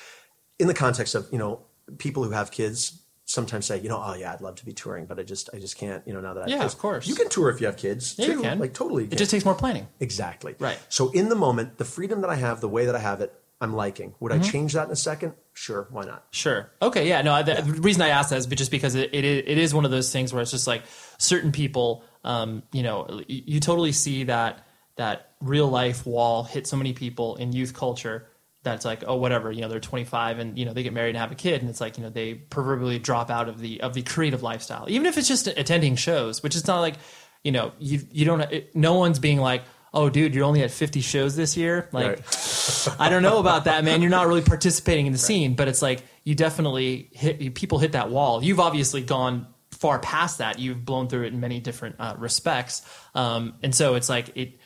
[0.59, 1.61] in the context of you know
[1.99, 2.99] people who have kids.
[3.25, 5.59] Sometimes say, you know, oh yeah, I'd love to be touring, but I just, I
[5.59, 6.75] just can't, you know, now that I have Yeah, kids.
[6.75, 7.07] of course.
[7.07, 8.17] You can tour if you have kids.
[8.19, 8.33] Yeah, too.
[8.33, 8.59] you can.
[8.59, 9.05] Like totally.
[9.05, 9.87] It just takes more planning.
[10.01, 10.55] Exactly.
[10.59, 10.79] Right.
[10.91, 13.33] So in the moment, the freedom that I have, the way that I have it,
[13.61, 14.15] I'm liking.
[14.21, 14.41] Would Mhm.
[14.45, 15.33] I change that in a second?
[15.55, 15.87] Sure.
[15.93, 16.27] Why not?
[16.33, 16.69] Sure.
[16.83, 17.09] Okay.
[17.09, 17.23] Yeah.
[17.23, 17.43] No.
[17.45, 19.93] The, the reason I asked that is just because it, it it is one of
[19.93, 20.83] those things where it's just like
[21.19, 24.67] certain people, um, you know, you, you totally see that
[24.97, 28.29] that real life wall hit so many people in youth culture
[28.63, 31.19] that's like, oh, whatever, you know, they're 25 and you know they get married and
[31.19, 33.95] have a kid, and it's like, you know, they proverbially drop out of the of
[33.95, 36.95] the creative lifestyle, even if it's just attending shows, which is not like,
[37.43, 39.63] you know, you you don't, it, no one's being like.
[39.95, 41.91] Oh, dude, you're only at 50 shows this year.
[41.93, 42.25] Like,
[42.99, 44.01] I don't know about that, man.
[44.01, 47.93] You're not really participating in the scene, but it's like you definitely hit people hit
[47.93, 48.43] that wall.
[48.43, 49.49] You've obviously gone
[49.83, 50.59] far past that.
[50.59, 52.83] You've blown through it in many different uh, respects,
[53.15, 54.59] um, and so it's like it.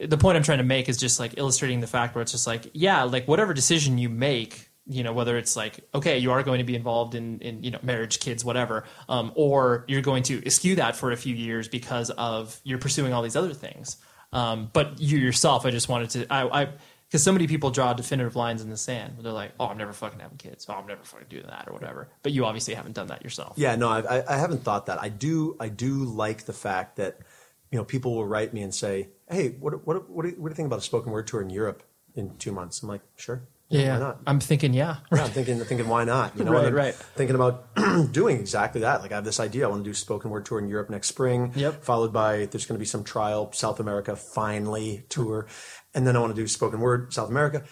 [0.00, 2.46] The point I'm trying to make is just like illustrating the fact where it's just
[2.46, 6.42] like, yeah, like whatever decision you make, you know, whether it's like, okay, you are
[6.42, 10.22] going to be involved in, in you know, marriage, kids, whatever, um, or you're going
[10.24, 13.96] to eschew that for a few years because of you're pursuing all these other things.
[14.32, 16.68] Um, but you yourself, I just wanted to, I, I,
[17.08, 19.16] because so many people draw definitive lines in the sand.
[19.16, 20.66] Where they're like, "Oh, I'm never fucking having kids.
[20.68, 23.54] Oh, I'm never fucking doing that or whatever." But you obviously haven't done that yourself.
[23.56, 25.00] Yeah, no, I, I, I haven't thought that.
[25.00, 27.18] I do, I do like the fact that,
[27.70, 30.48] you know, people will write me and say, "Hey, what, what, what, do you, what
[30.48, 31.82] do you think about a spoken word tour in Europe
[32.14, 35.58] in two months?" I'm like, "Sure, Yeah, why not?" I'm thinking, yeah, Yeah, I'm thinking,
[35.60, 36.36] thinking, why not?
[36.36, 36.94] You know, Right, I'm right.
[36.94, 37.74] Thinking about
[38.12, 39.00] doing exactly that.
[39.02, 39.66] Like, I have this idea.
[39.66, 41.52] I want to do spoken word tour in Europe next spring.
[41.54, 41.82] Yep.
[41.84, 45.46] Followed by there's going to be some trial South America finally tour,
[45.96, 47.64] and then I want to do spoken word South America.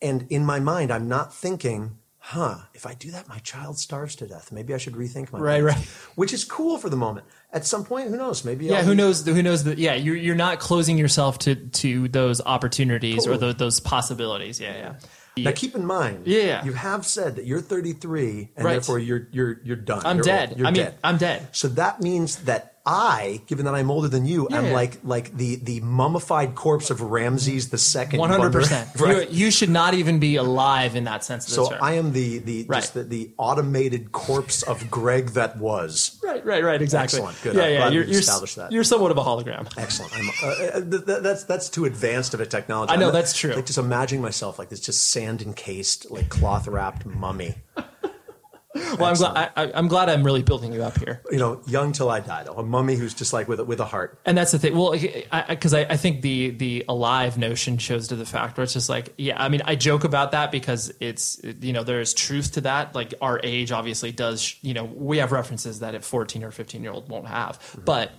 [0.00, 2.56] And in my mind, I'm not thinking, huh?
[2.74, 4.52] If I do that, my child starves to death.
[4.52, 5.86] Maybe I should rethink my Right, plans." right.
[6.16, 7.26] Which is cool for the moment.
[7.52, 8.44] At some point, who knows?
[8.44, 8.78] Maybe yeah.
[8.78, 9.24] I'll Who be- knows?
[9.26, 9.64] Who knows?
[9.64, 13.52] That yeah, you're you're not closing yourself to to those opportunities or Totally.
[13.52, 14.60] those, those possibilities.
[14.60, 14.94] Yeah, yeah.
[15.44, 16.64] Now keep in mind, Yeah.
[16.64, 18.72] you have said that you're 33 and Right.
[18.72, 20.02] therefore you're you're you're done.
[20.04, 20.48] I'm You're dead.
[20.50, 20.58] old.
[20.58, 20.94] You're I mean, dead.
[21.04, 21.48] I'm dead.
[21.52, 24.72] So that means that I, given that I'm older than you, Yeah, I'm yeah.
[24.72, 28.20] like like the the mummified corpse of Ramses the second.
[28.20, 28.88] One hundred percent.
[29.30, 31.78] You should not even be alive in that sense of the So term.
[31.82, 32.80] I am the the Right.
[32.80, 36.18] just the, the automated corpse of Greg that was.
[36.22, 36.80] Right, right, right.
[36.80, 37.18] Exactly.
[37.18, 37.42] Excellent.
[37.42, 37.56] Good.
[37.56, 37.88] Yeah, I'm yeah.
[37.88, 38.70] You're, you're, established that.
[38.72, 39.66] you're somewhat of a hologram.
[39.76, 40.12] Excellent.
[40.16, 42.92] I'm, uh, uh, th- th- that's that's too advanced of a technology.
[42.92, 43.52] I know, I'm- that's true.
[43.54, 47.54] Like just imagining myself like this, just sand encased, like cloth wrapped mummy.
[48.98, 49.52] Well, I'm glad.
[49.56, 51.22] I, I, I'm glad I'm really building you up here.
[51.30, 52.54] You know, young till I die, though.
[52.54, 54.18] A mummy who's just like with a, with a heart.
[54.24, 54.76] And that's the thing.
[54.76, 58.72] Well, because I, I, think the the alive notion shows to the fact where it's
[58.72, 59.42] just like, yeah.
[59.42, 62.94] I mean, I joke about that because it's you know there is truth to that.
[62.94, 64.56] Like our age obviously does.
[64.62, 67.82] You know, we have references that a 14 or 15 year old won't have, mm-hmm.
[67.84, 68.12] but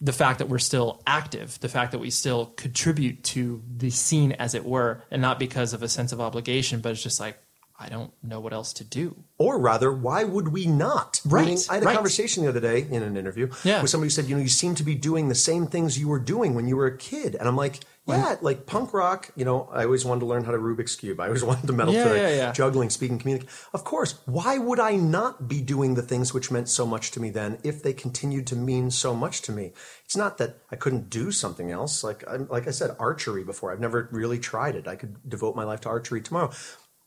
[0.00, 4.32] the fact that we're still active, the fact that we still contribute to the scene
[4.32, 7.36] as it were, and not because of a sense of obligation, but it's just like
[7.80, 9.16] I don't know what else to do.
[9.38, 11.20] Or rather, why would we not?
[11.24, 11.94] Right, Meaning, I had a right.
[11.94, 13.80] conversation the other day in an interview Yeah.
[13.82, 16.08] with somebody who said, you know, you seem to be doing the same things you
[16.08, 17.36] were doing when you were a kid.
[17.36, 20.50] And I'm like, yeah, like punk rock, you know, I always wanted to learn how
[20.52, 21.20] to Rubik's Cube.
[21.20, 22.52] I always wanted to metal Yeah, to yeah, yeah.
[22.52, 23.54] juggling, speaking, communicating.
[23.72, 27.20] Of course, why would I not be doing the things which meant so much to
[27.20, 29.72] me then if they continued to mean so much to me?
[30.04, 32.02] It's not that I couldn't do something else.
[32.02, 33.70] Like, I, like I said, archery before.
[33.72, 34.88] I've never really tried it.
[34.88, 36.50] I could devote my life to archery tomorrow.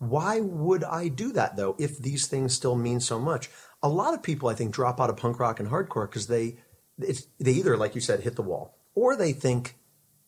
[0.01, 3.51] Why would I do that though if these things still mean so much?
[3.83, 6.57] A lot of people I think drop out of punk rock and hardcore because they
[6.97, 9.75] it's, they either like you said hit the wall or they think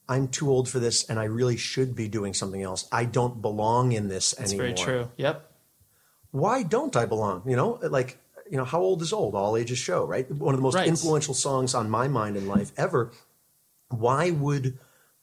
[0.07, 2.87] I'm too old for this and I really should be doing something else.
[2.91, 4.67] I don't belong in this That's anymore.
[4.67, 5.11] That's very true.
[5.17, 5.51] Yep.
[6.29, 7.41] Why don't I belong?
[7.47, 8.19] You know, like
[8.51, 9.33] you know, how old is old?
[9.33, 10.29] All ages show, right?
[10.29, 10.87] One of the most Right.
[10.87, 13.11] influential songs on my mind in life ever.
[13.89, 14.77] Why would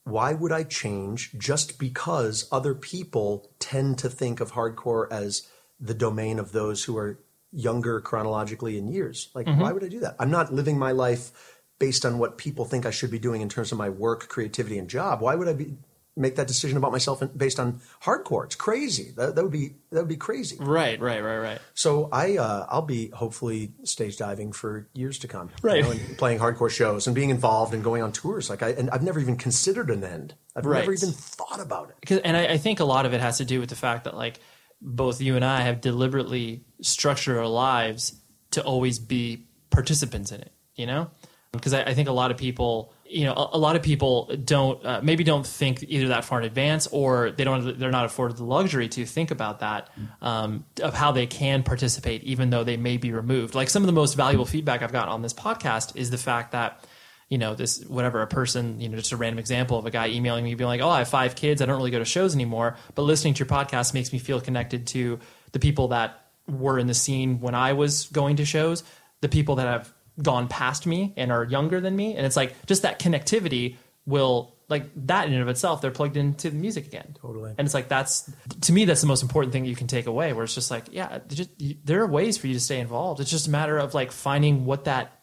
[0.04, 5.46] why would I change just because other people tend to think of hardcore as
[5.78, 7.18] the domain of those who are
[7.52, 9.28] younger chronologically in years?
[9.34, 9.58] Like, Mhm.
[9.58, 10.16] why would I do that?
[10.18, 11.32] I'm not living my life
[11.78, 14.78] based on what people think I should be doing in terms of my work, creativity,
[14.78, 15.20] and job.
[15.20, 15.76] Why would I be
[16.20, 18.44] make that decision about myself based on hardcore?
[18.44, 19.12] It's crazy.
[19.16, 20.56] That, that would be that would be crazy.
[20.60, 21.60] Right, right, right, right.
[21.74, 25.48] So I uh, I'll be hopefully stage diving for years to come.
[25.62, 25.82] you Right.
[25.82, 28.48] know, and playing hardcore shows and being involved and going on tours.
[28.50, 30.34] Like I and I've never even considered an end.
[30.54, 30.80] I've Right.
[30.80, 32.20] never even thought about it.
[32.24, 34.16] and I, I think a lot of it has to do with the fact that
[34.16, 34.38] like
[34.82, 38.14] both you and I have deliberately structured our lives
[38.52, 40.52] to always be participants in it.
[40.74, 41.10] You know,
[41.52, 44.30] because I, I think a lot of people, you know, a, a lot of people
[44.44, 48.04] don't uh, maybe don't think either that far in advance or they don't they're not
[48.04, 49.90] afforded the luxury to think about that
[50.22, 53.54] um, of how they can participate even though they may be removed.
[53.54, 56.52] Like some of the most valuable feedback I've gotten on this podcast is the fact
[56.52, 56.84] that
[57.28, 60.08] you know, this whatever a person, you know, just a random example of a guy
[60.08, 61.62] emailing me being like, "Oh, I have five kids.
[61.62, 64.40] I don't really go to shows anymore, but listening to your podcast makes me feel
[64.40, 65.20] connected to
[65.52, 68.82] the people that were in the scene when I was going to shows,
[69.20, 69.92] the people that have
[70.22, 73.76] gone past me and are younger than me, and it's like just that connectivity
[74.06, 75.80] will like that in and of itself.
[75.80, 78.30] They're plugged into the music again, totally, and it's like that's
[78.62, 80.32] to me that's the most important thing you can take away.
[80.32, 83.20] Where it's just like, yeah, just, you, there are ways for you to stay involved.
[83.20, 85.20] It's just a matter of like finding what that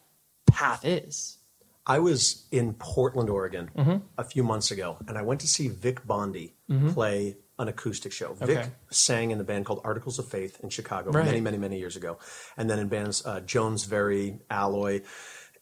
[0.47, 1.37] path is.
[1.85, 4.01] I was in Portland, Oregon, Mhm.
[4.17, 6.93] a few months ago, and I went to see Vic Bondi Mhm.
[6.93, 8.35] play an acoustic show.
[8.41, 8.55] Okay.
[8.55, 11.25] Vic sang in the band called Articles of Faith in Chicago Right.
[11.25, 12.17] many, many, many years ago,
[12.55, 15.01] and then in bands uh, Jones Very, Alloy,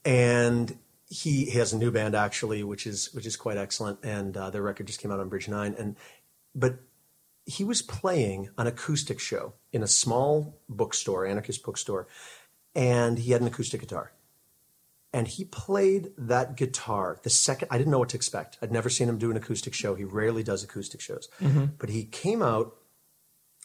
[0.03, 0.77] and
[1.07, 4.49] he, he has a new band actually, which is which is quite excellent, and uh,
[4.49, 5.95] their record just came out on Bridge Nine, and
[6.53, 6.79] but
[7.45, 12.07] he was playing an acoustic show in a small bookstore, anarchist bookstore,
[12.73, 14.11] and he had an acoustic guitar
[15.15, 18.57] and he played that guitar the second I didn't know what to expect.
[18.61, 19.95] I'd never seen him do an acoustic show.
[19.95, 21.29] He rarely does acoustic shows.
[21.39, 21.71] Mhm.
[21.79, 22.75] But he came out,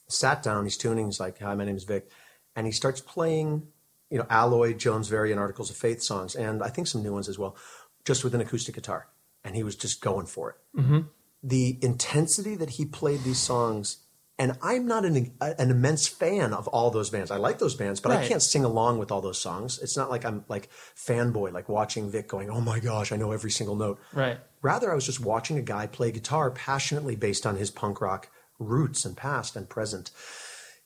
[0.08, 2.08] sat down, he's tuning, he's like, Hi, my name is Vic.
[2.54, 3.66] And he starts playing,
[4.10, 7.12] you know, Alloy, Jones Very, and Articles of Faith songs, and I think some new
[7.12, 7.56] ones as well,
[8.04, 9.08] just with an acoustic guitar.
[9.42, 10.80] And he was just going for it.
[10.80, 11.00] Mm-hmm.
[11.42, 14.04] The intensity that he played these songs,
[14.40, 17.30] and I'm not an, an immense fan of all those bands.
[17.30, 19.78] I like those bands, but I can't sing along with all those songs.
[19.78, 23.32] It's not like I'm like fanboy, like watching Vic going, "Oh my gosh, I know
[23.32, 24.38] every single note." Right.
[24.62, 28.30] Rather, I was just watching a guy play guitar passionately based on his punk rock
[28.58, 30.10] roots and past and present.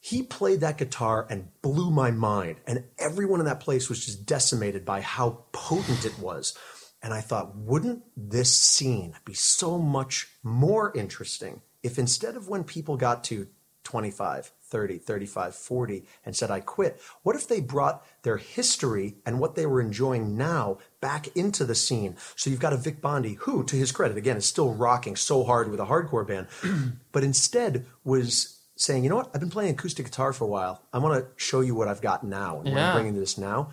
[0.00, 4.26] He played that guitar and blew my mind, and everyone in that place was just
[4.26, 6.58] decimated by how potent it was.
[7.04, 12.64] And I thought, wouldn't this scene be so much more interesting if instead of when
[12.64, 13.46] people got to
[13.84, 19.38] 25, 30, 35, 40 and said, I quit, what if they brought their history and
[19.38, 22.16] what they were enjoying now back into the scene?
[22.34, 25.44] So you've got a Vic Bondi who, to his credit, again, is still rocking so
[25.44, 26.48] hard with a hardcore band,
[27.12, 30.82] but instead was saying, you know what, I've been playing acoustic guitar for a while.
[30.92, 33.38] I want to show you what I've got now and what I'm bringing to this
[33.38, 33.70] now.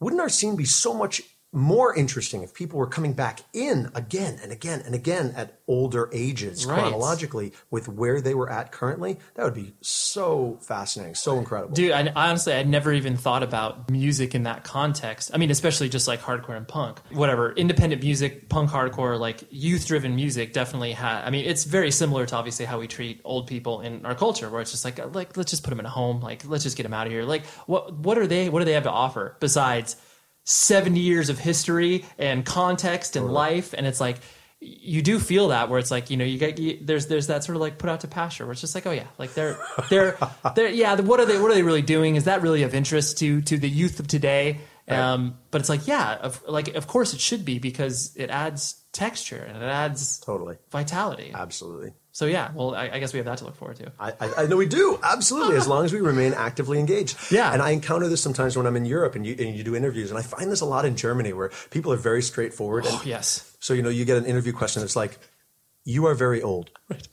[0.00, 1.22] Wouldn't our scene be so much
[1.56, 6.10] more interesting if people were coming back in again and again and again at older
[6.12, 6.78] ages Right.
[6.78, 9.18] chronologically with where they were at currently?
[9.34, 11.74] That would be so fascinating, so incredible.
[11.74, 15.30] Dude, I, I honestly, I'd never even thought about music in that context.
[15.32, 17.52] I mean, especially just like hardcore and punk, whatever.
[17.52, 21.24] Independent music, punk, hardcore, like youth-driven music, definitely had.
[21.24, 24.50] I mean, it's very similar to obviously how we treat old people in our culture,
[24.50, 26.76] where it's just like, like let's just put them in a home, like let's just
[26.76, 27.24] get them out of here.
[27.24, 28.50] Like, what what are they?
[28.50, 29.96] What do they have to offer besides
[30.46, 33.74] seventy years of history and context and life?
[33.76, 34.16] And it's like.
[34.58, 37.44] You do feel that where it's like you know you get you, there's there's that
[37.44, 39.58] sort of like put out to pasture where it's just like oh yeah like they're
[39.90, 40.16] they're
[40.54, 42.16] they're yeah what are they what are they really doing?
[42.16, 44.60] Is that really of interest to to the youth of today?
[44.88, 48.82] Um, but it's like yeah of, like of course it should be because it adds
[48.92, 50.56] texture and it adds totally.
[50.70, 51.32] vitality.
[51.34, 54.08] Absolutely so yeah well I, I guess we have that to look forward to I,
[54.24, 57.14] I, I know we do absolutely as long as we remain actively engaged.
[57.30, 57.52] Yeah.
[57.52, 60.08] and I encounter this sometimes when I'm in Europe and you and you do interviews,
[60.10, 62.84] and I find this a lot in Germany where people are very straightforward.
[62.86, 63.26] oh and yes
[63.66, 65.12] So you know, you get an interview question that's like,
[65.94, 66.66] "You are very old,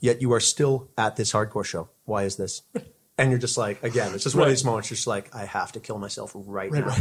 [0.07, 1.84] yet you are still at this hardcore show.
[2.11, 2.61] Why is this?"
[3.17, 4.89] And you're just like, again, it's just one of these moments.
[4.89, 6.95] You're just like, I have to kill myself right, Right, now.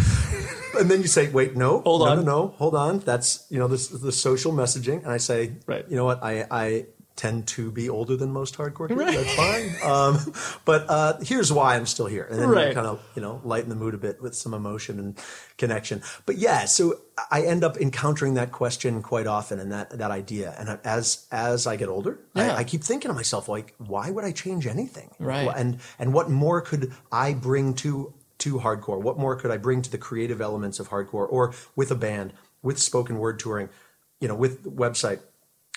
[0.79, 2.17] and then you say, wait, no, Hold no, on.
[2.19, 2.99] no, no, hold on.
[3.11, 4.99] That's you know this the social messaging.
[5.05, 5.41] And I say,
[5.73, 5.85] Right.
[5.91, 6.33] you know what, I
[6.65, 6.67] I
[7.15, 9.05] tend to be older than most hardcore people.
[9.05, 9.15] Right.
[9.17, 9.91] That's fine.
[9.91, 10.35] Um,
[10.65, 12.27] but uh, here's why I'm still here.
[12.31, 12.75] And then Right.
[12.75, 15.19] kind of, you know, lighten the mood a bit with some emotion and
[15.59, 16.03] connection.
[16.27, 20.55] But yeah, so I end up encountering that question quite often and that, that idea.
[20.59, 22.55] And as, as I get older, Yeah.
[22.55, 25.11] I, I keep thinking to myself, like, why would I change anything?
[25.19, 25.49] Right.
[25.55, 29.01] And, and what more could I bring to, to hardcore?
[29.01, 32.33] What more could I bring to the creative elements of hardcore or with a band,
[32.63, 33.69] with spoken word touring,
[34.19, 35.21] you know, with website?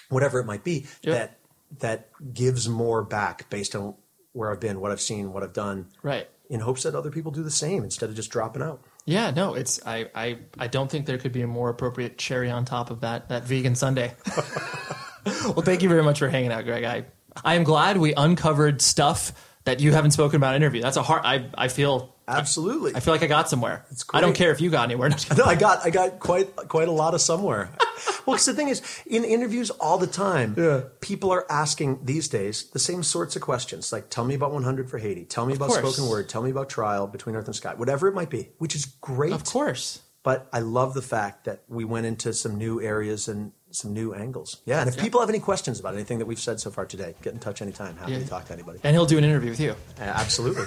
[0.10, 1.40] Whatever it might be, that
[1.80, 3.96] that gives more back based on
[4.34, 5.88] where I've been, what I've seen, what I've done.
[6.04, 6.30] Right.
[6.50, 8.84] In hopes that other people do the same instead of just dropping out.
[9.06, 12.52] Yeah, no, it's I, I I don't think there could be a more appropriate cherry
[12.52, 14.14] on top of that that vegan sundae.
[15.26, 16.84] well, thank you very much for hanging out, Greg.
[16.84, 17.06] I
[17.44, 19.32] I am glad we uncovered stuff
[19.64, 20.82] that you haven't spoken about in interview.
[20.82, 21.22] That's a hard.
[21.24, 22.96] I I feel absolutely.
[22.96, 23.86] I, feel like I got somewhere.
[23.92, 24.18] It's great.
[24.18, 25.10] I don't care if you got anywhere.
[25.38, 27.70] no, I got I got quite quite a lot of somewhere.
[28.26, 30.82] well, because the thing is, in interviews all the time, yeah.
[31.02, 33.92] people are asking these days the same sorts of questions.
[33.92, 35.26] Like, tell me about 100 for Haiti.
[35.26, 35.96] Tell me Of about course.
[35.96, 36.30] spoken word.
[36.30, 37.74] Tell me about trial between Earth and Sky.
[37.76, 39.34] Whatever it might be, which is great.
[39.34, 40.02] Of course.
[40.24, 44.14] But I love the fact that we went into some new areas and some new
[44.16, 44.62] angles.
[44.66, 47.14] Yeah, and if people have any questions about anything that we've said so far today,
[47.22, 47.96] get in touch anytime.
[47.98, 48.20] Happy Yeah.
[48.20, 48.80] to talk to anybody.
[48.84, 49.76] And he'll do an interview with you.
[50.00, 50.66] Uh, absolutely.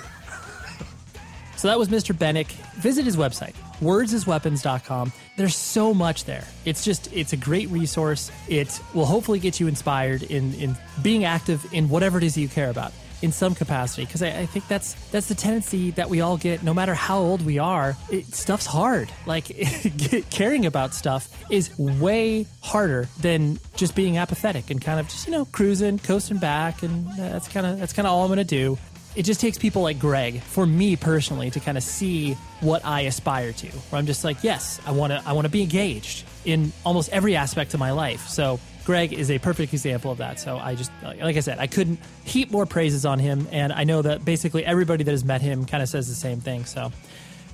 [1.58, 2.14] So that was Mr.
[2.14, 2.52] Bennick.
[2.76, 5.12] Visit his website, wordsisweapons.com.
[5.36, 6.44] There's so much there.
[6.64, 8.30] It's just, it's a great resource.
[8.48, 12.48] It will hopefully get you inspired in, in being active in whatever it is you
[12.48, 14.04] care about in some capacity.
[14.04, 17.18] Because I, I think that's that's the tendency that we all get, no matter how
[17.18, 17.96] old we are.
[18.08, 19.10] It, stuff's hard.
[19.26, 19.46] Like
[20.30, 25.32] caring about stuff is way harder than just being apathetic and kind of just you
[25.32, 28.78] know cruising, coasting back, and that's kind of that's kind of all I'm gonna do
[29.18, 33.00] it just takes people like Greg, for me personally, to kind of see what I
[33.00, 33.66] aspire to.
[33.66, 37.10] Where I'm just like, yes, I want to, I want to be engaged in almost
[37.10, 38.28] every aspect of my life.
[38.28, 40.38] So Greg is a perfect example of that.
[40.38, 43.82] So I just, like I said, I couldn't heap more praises on him, and I
[43.82, 46.64] know that basically everybody that has met him kind of says the same thing.
[46.64, 46.92] So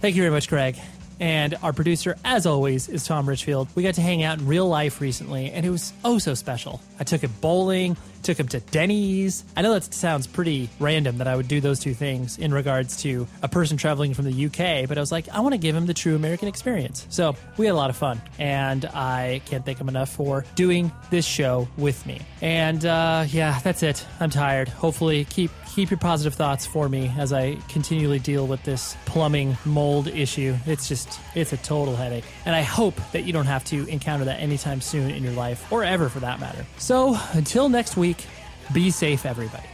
[0.02, 0.76] thank you very much, Greg.
[1.18, 3.68] And our producer, as always, is Tom Richfield.
[3.74, 6.82] We got to hang out in real life recently, and it was oh so special.
[7.00, 9.44] I took him bowling, took him to Denny's.
[9.56, 12.96] I know that sounds pretty random that I would do those two things in regards
[13.02, 15.76] to a person traveling from the UK, but I was like, I want to give
[15.76, 17.06] him the true American experience.
[17.10, 20.90] So we had a lot of fun, and I can't thank him enough for doing
[21.10, 22.20] this show with me.
[22.40, 24.04] And uh, yeah, that's it.
[24.20, 24.68] I'm tired.
[24.68, 29.56] Hopefully, keep keep your positive thoughts for me as I continually deal with this plumbing
[29.64, 30.54] mold issue.
[30.66, 32.24] It's just, it's a total headache.
[32.46, 35.72] And I hope that you don't have to encounter that anytime soon in your life,
[35.72, 36.64] or ever for that matter.
[36.78, 38.26] So until next week,
[38.72, 39.73] be safe, everybody.